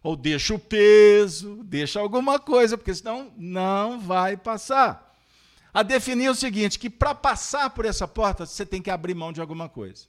[0.02, 5.16] ou deixa o peso, deixa alguma coisa, porque senão não vai passar.
[5.72, 9.32] A definir o seguinte: que para passar por essa porta, você tem que abrir mão
[9.32, 10.06] de alguma coisa.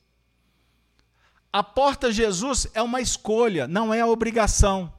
[1.52, 4.94] A porta Jesus é uma escolha, não é a obrigação.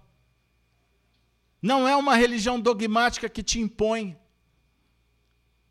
[1.62, 4.18] Não é uma religião dogmática que te impõe.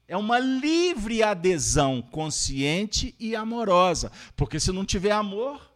[0.09, 4.11] É uma livre adesão consciente e amorosa.
[4.35, 5.71] Porque se não tiver amor,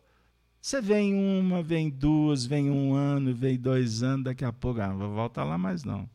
[0.60, 4.88] você vem uma, vem duas, vem um ano, vem dois anos, daqui a pouco, ah,
[4.88, 6.10] não vou voltar lá mais não.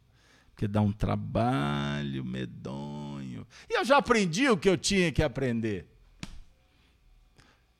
[0.50, 3.46] Porque dá um trabalho medonho.
[3.70, 5.86] E eu já aprendi o que eu tinha que aprender.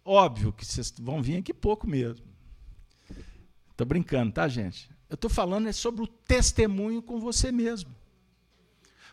[0.05, 2.25] Óbvio que vocês vão vir aqui pouco mesmo.
[3.73, 4.89] Estou brincando, tá, gente?
[5.11, 7.98] Eu estou falando é sobre o testemunho com você mesmo.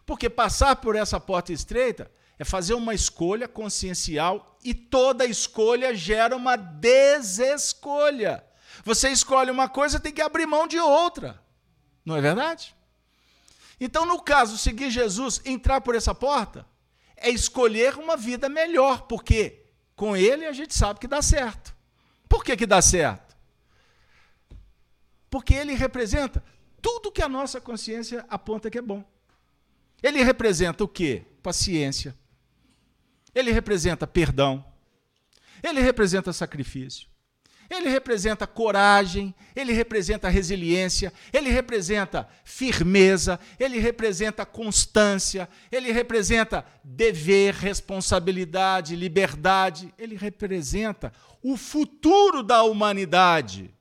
[0.06, 6.36] Porque passar por essa porta estreita é fazer uma escolha consciencial e toda escolha gera
[6.36, 8.44] uma desescolha.
[8.84, 11.42] Você escolhe uma coisa, tem que abrir mão de outra.
[12.04, 12.76] Não é verdade?
[13.80, 16.66] Então, no caso, seguir Jesus, entrar por essa porta,
[17.18, 19.66] é escolher uma vida melhor, porque
[19.96, 21.76] com ele a gente sabe que dá certo.
[22.28, 23.36] Por que, que dá certo?
[25.30, 26.44] Porque ele representa
[26.82, 29.04] tudo que a nossa consciência aponta que é bom.
[30.02, 31.24] Ele representa o quê?
[31.42, 32.16] Paciência.
[33.34, 34.64] Ele representa perdão.
[35.64, 37.08] Ele representa sacrifício.
[37.70, 47.56] Ele representa coragem, ele representa resiliência, ele representa firmeza, ele representa constância, ele representa dever,
[47.56, 51.12] responsabilidade, liberdade, ele representa
[51.42, 53.74] o futuro da humanidade.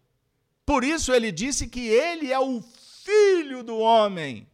[0.65, 2.63] Por isso ele disse que ele é o
[3.05, 4.49] filho do homem.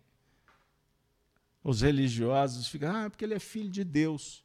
[1.63, 4.43] Os religiosos ficam, ah, porque ele é filho de Deus.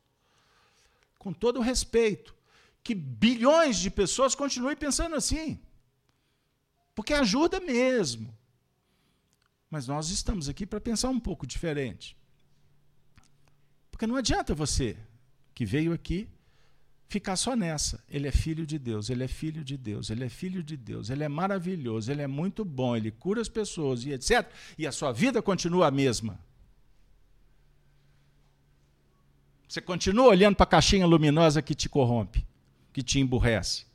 [1.17, 2.35] Com todo o respeito,
[2.83, 5.59] que bilhões de pessoas continuem pensando assim.
[6.93, 8.35] Porque ajuda mesmo.
[9.69, 12.15] Mas nós estamos aqui para pensar um pouco diferente.
[13.89, 14.97] Porque não adianta você,
[15.53, 16.27] que veio aqui,
[17.07, 18.03] ficar só nessa.
[18.09, 21.09] Ele é filho de Deus, ele é filho de Deus, ele é filho de Deus,
[21.09, 24.49] ele é maravilhoso, ele é muito bom, ele cura as pessoas e etc.
[24.77, 26.37] E a sua vida continua a mesma.
[29.67, 32.45] Você continua olhando para a caixinha luminosa que te corrompe,
[32.93, 33.85] que te emburrece.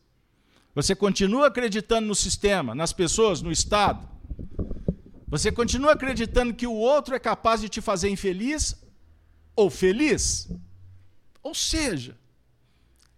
[0.74, 4.09] Você continua acreditando no sistema, nas pessoas, no Estado.
[5.28, 8.76] Você continua acreditando que o outro é capaz de te fazer infeliz
[9.55, 10.48] ou feliz.
[11.42, 12.16] Ou seja,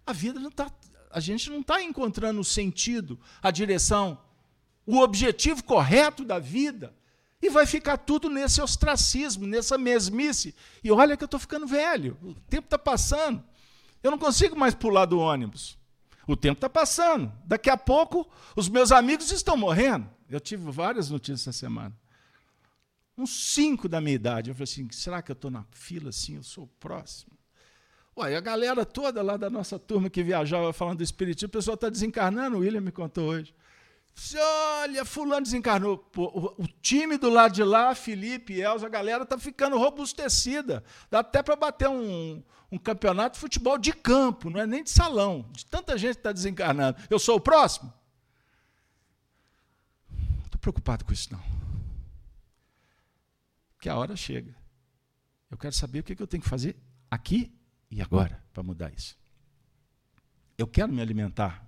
[0.05, 0.71] a vida não está.
[1.09, 4.19] A gente não está encontrando o sentido, a direção,
[4.85, 6.93] o objetivo correto da vida.
[7.43, 10.55] E vai ficar tudo nesse ostracismo, nessa mesmice.
[10.81, 13.43] E olha que eu estou ficando velho, o tempo está passando.
[14.01, 15.77] Eu não consigo mais pular do ônibus.
[16.25, 17.29] O tempo está passando.
[17.43, 18.25] Daqui a pouco,
[18.55, 20.09] os meus amigos estão morrendo.
[20.29, 21.93] Eu tive várias notícias essa semana.
[23.17, 24.49] Uns cinco da minha idade.
[24.49, 26.37] Eu falei assim: será que eu estou na fila assim?
[26.37, 27.33] Eu sou o próximo.
[28.15, 31.75] Ué, a galera toda lá da nossa turma que viajava falando do Espiritismo, o pessoal
[31.75, 33.53] está desencarnando, o William me contou hoje.
[34.35, 35.97] Olha, fulano desencarnou.
[35.97, 40.83] Pô, o, o, time do lado de lá, Felipe, Elza, a galera tá ficando robustecida.
[41.09, 44.89] Dá até para bater um, um campeonato de futebol de campo, não é nem de
[44.89, 45.49] salão.
[45.51, 46.97] De tanta gente que está desencarnando.
[47.09, 47.93] Eu sou o próximo?
[50.09, 51.43] Não estou preocupado com isso, não.
[53.73, 54.55] Porque a hora chega.
[55.49, 56.75] Eu quero saber o que, que eu tenho que fazer
[57.09, 57.53] aqui
[57.91, 59.17] e agora para mudar isso.
[60.57, 61.67] Eu quero me alimentar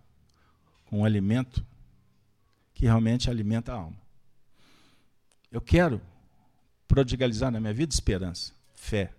[0.86, 1.66] com um alimento
[2.76, 3.98] que realmente alimenta a alma.
[5.50, 6.02] Eu quero
[6.88, 9.16] prodigalizar na minha vida esperança, fé.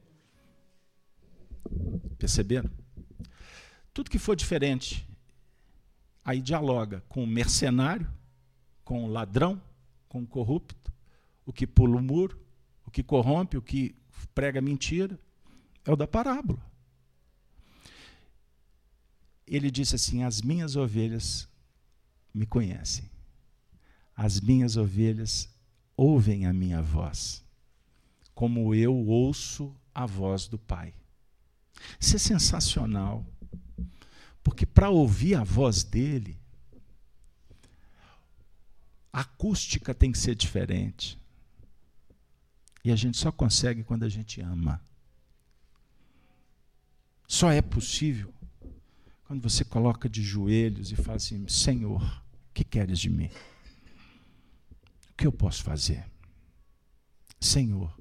[2.19, 2.71] Perceberam?
[3.93, 5.09] Tudo que for diferente,
[6.23, 8.07] aí dialoga com o mercenário,
[8.85, 9.61] com o ladrão,
[10.07, 10.93] com o corrupto,
[11.47, 12.39] o que pula o muro,
[12.85, 13.97] o que corrompe, o que
[14.35, 15.19] prega mentira,
[15.83, 16.61] é o da parábola.
[19.47, 21.49] Ele disse assim: As minhas ovelhas
[22.35, 23.09] me conhecem,
[24.17, 25.49] as minhas ovelhas
[25.97, 27.45] ouvem a minha voz,
[28.35, 30.95] como eu ouço a voz do Pai.
[32.01, 33.25] Isso é sensacional.
[34.43, 36.39] Porque para ouvir a voz dele,
[39.13, 41.19] a acústica tem que ser diferente.
[42.85, 44.81] E a gente só consegue quando a gente ama.
[47.27, 48.33] Só é possível
[49.25, 52.23] quando você coloca de joelhos e fala assim: Senhor,
[52.55, 53.29] que queres de mim?
[55.17, 56.05] Que eu posso fazer?
[57.41, 57.97] Senhor,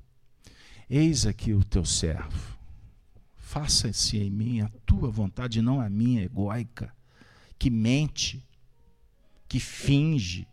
[0.89, 2.55] eis aqui o teu servo
[3.55, 6.93] faça-se em mim a tua vontade, não a minha egóica,
[7.57, 8.45] que mente,
[9.47, 10.45] que finge,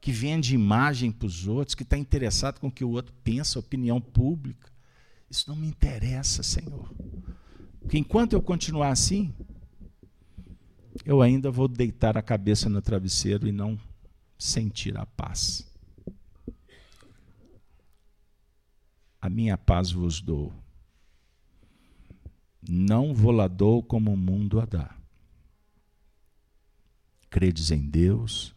[0.00, 3.58] que vende imagem para os outros, que está interessado com o que o outro pensa,
[3.58, 4.72] opinião pública.
[5.28, 6.90] Isso não me interessa, Senhor.
[7.80, 9.34] Porque enquanto eu continuar assim,
[11.04, 13.78] eu ainda vou deitar a cabeça no travesseiro e não
[14.40, 15.64] sentir a paz.
[19.20, 20.52] A minha paz vos dou
[22.68, 24.96] não voladou como o mundo a dá.
[27.28, 28.54] Credes em Deus,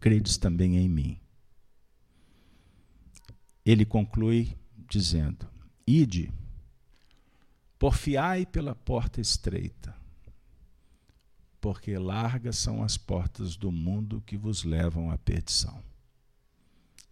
[0.00, 1.18] credes também em mim.
[3.64, 4.56] Ele conclui
[4.88, 5.46] dizendo:
[5.86, 6.32] Ide,
[7.78, 9.96] porfiai pela porta estreita,
[11.64, 15.82] porque largas são as portas do mundo que vos levam à perdição.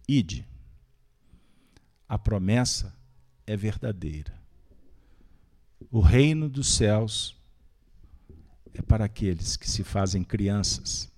[0.07, 0.47] Ide.
[2.07, 2.95] A promessa
[3.47, 4.39] é verdadeira.
[5.89, 7.35] O reino dos céus
[8.75, 11.11] é para aqueles que se fazem crianças,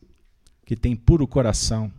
[0.65, 1.91] que têm puro coração,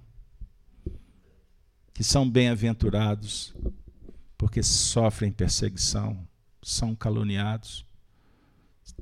[1.92, 3.54] que são bem-aventurados,
[4.38, 6.26] porque sofrem perseguição,
[6.62, 7.84] são caluniados,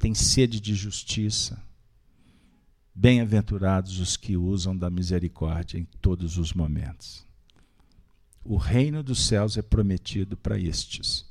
[0.00, 1.62] têm sede de justiça.
[2.94, 7.26] Bem-aventurados os que usam da misericórdia em todos os momentos.
[8.44, 11.26] O reino dos céus é prometido para estes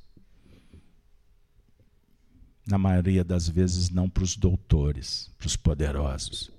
[2.65, 6.49] na maioria das vezes, não para os doutores, para os poderosos.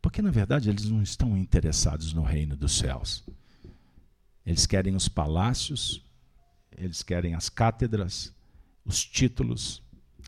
[0.00, 3.24] Porque, na verdade, eles não estão interessados no reino dos céus.
[4.44, 6.04] Eles querem os palácios,
[6.76, 8.34] eles querem as cátedras,
[8.84, 9.80] os títulos,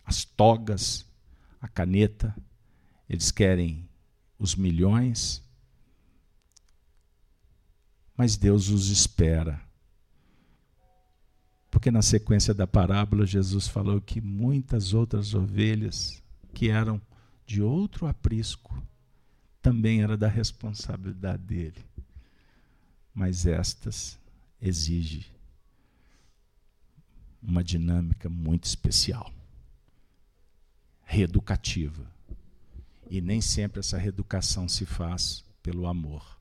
[0.05, 1.05] as togas,
[1.61, 2.35] a caneta,
[3.09, 3.89] eles querem
[4.39, 5.43] os milhões.
[8.17, 9.65] Mas Deus os espera
[11.75, 16.23] porque na sequência da parábola, Jesus falou que muitas outras ovelhas
[16.55, 17.03] que eram
[17.45, 18.81] de outro aprisco
[19.61, 21.85] também era da responsabilidade dele.
[23.13, 24.17] Mas estas
[24.63, 25.27] exigem
[27.43, 29.35] uma dinâmica muito especial,
[31.03, 32.09] reeducativa.
[33.09, 36.39] E nem sempre essa reeducação se faz pelo amor.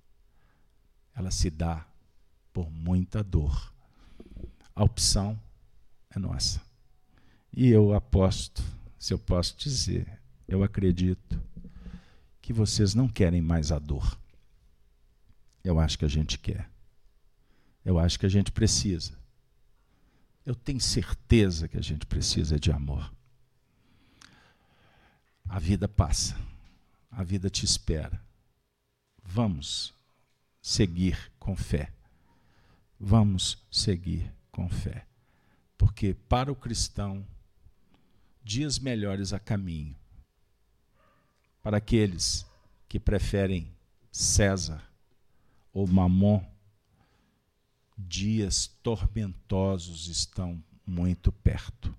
[1.15, 1.85] Ela se dá
[2.52, 3.73] por muita dor
[4.76, 5.40] a opção
[6.10, 6.61] é nossa.
[7.52, 8.64] E eu aposto,
[8.98, 11.41] se eu posso dizer, eu acredito
[12.41, 14.18] que vocês não querem mais a dor.
[15.64, 16.69] Eu acho que a gente quer.
[17.85, 19.14] Eu acho que a gente precisa.
[20.45, 23.14] Eu tenho certeza que a gente precisa de amor.
[25.48, 26.35] A vida passa.
[27.15, 28.22] A vida te espera.
[29.23, 29.94] Vamos
[30.61, 31.91] seguir com fé.
[32.99, 35.06] Vamos seguir com fé.
[35.77, 37.26] Porque para o cristão,
[38.44, 39.95] dias melhores a caminho.
[41.61, 42.45] Para aqueles
[42.90, 43.72] que preferem
[44.11, 44.84] César
[45.73, 46.44] ou Mamon,
[47.98, 51.95] dias tormentosos estão muito perto.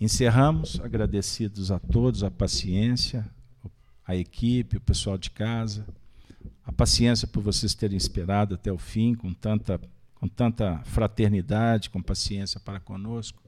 [0.00, 3.28] Encerramos agradecidos a todos a paciência,
[4.08, 5.86] a equipe, o pessoal de casa,
[6.64, 9.78] a paciência por vocês terem esperado até o fim com tanta
[10.14, 13.40] com tanta fraternidade, com paciência para conosco.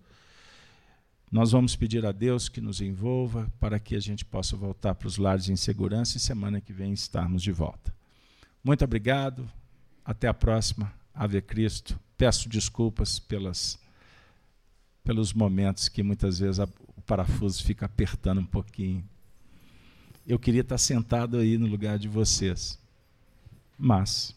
[1.32, 5.09] Nós vamos pedir a Deus que nos envolva para que a gente possa voltar para
[5.09, 7.93] os lares em segurança e semana que vem estarmos de volta.
[8.62, 9.51] Muito obrigado.
[10.05, 10.93] Até a próxima.
[11.12, 11.99] Ave Cristo.
[12.16, 13.77] Peço desculpas pelas,
[15.03, 19.05] pelos momentos que muitas vezes a, o parafuso fica apertando um pouquinho.
[20.27, 22.79] Eu queria estar sentado aí no lugar de vocês.
[23.79, 24.35] Mas.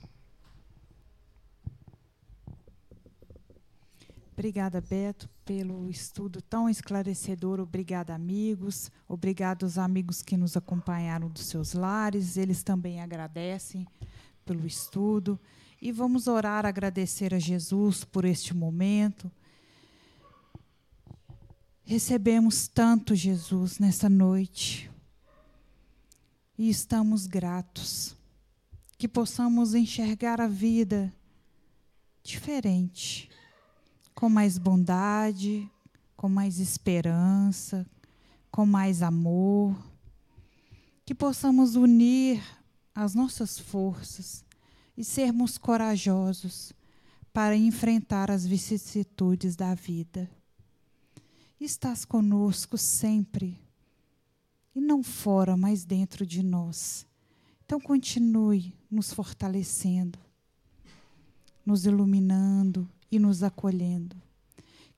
[4.32, 7.60] Obrigada, Beto, pelo estudo tão esclarecedor.
[7.60, 8.92] Obrigada, amigos.
[9.08, 12.36] Obrigado aos amigos que nos acompanharam dos seus lares.
[12.36, 13.86] Eles também agradecem
[14.44, 15.40] pelo estudo.
[15.82, 19.30] E vamos orar, agradecer a Jesus por este momento.
[21.84, 24.90] Recebemos tanto, Jesus, nessa noite.
[26.64, 28.16] E estamos gratos.
[28.98, 31.14] Que possamos enxergar a vida
[32.24, 33.30] diferente,
[34.16, 35.70] com mais bondade,
[36.16, 37.86] com mais esperança,
[38.50, 39.76] com mais amor.
[41.06, 42.42] Que possamos unir
[42.96, 44.46] as nossas forças
[44.96, 46.72] e sermos corajosos
[47.34, 50.32] para enfrentar as vicissitudes da vida.
[51.60, 53.60] Estás conosco sempre,
[54.76, 57.06] e não fora, mas dentro de nós.
[57.66, 60.20] Então, continue nos fortalecendo,
[61.66, 64.16] nos iluminando e nos acolhendo.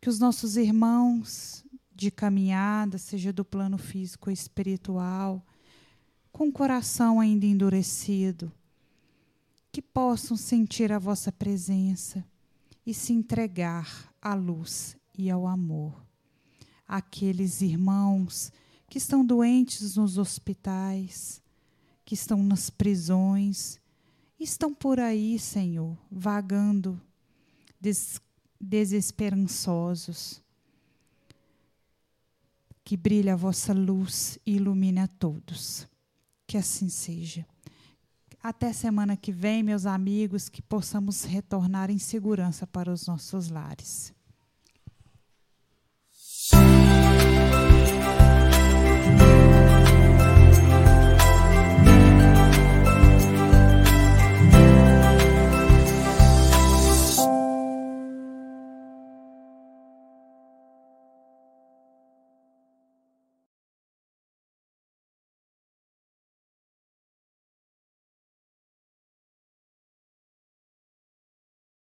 [0.02, 5.46] Que os nossos irmãos de caminhada, seja do plano físico ou espiritual,
[6.32, 8.52] com o coração ainda endurecido,
[9.72, 12.26] que possam sentir a vossa presença
[12.86, 16.06] e se entregar à luz e ao amor.
[16.88, 18.52] Aqueles irmãos
[18.96, 21.44] que estão doentes nos hospitais,
[22.06, 23.78] que estão nas prisões,
[24.40, 27.02] estão por aí, Senhor, vagando,
[27.78, 28.22] des
[28.58, 30.42] desesperançosos.
[32.86, 35.86] Que brilhe a vossa luz e ilumine a todos.
[36.48, 37.46] Que assim seja.
[38.42, 44.14] Até semana que vem, meus amigos, que possamos retornar em segurança para os nossos lares.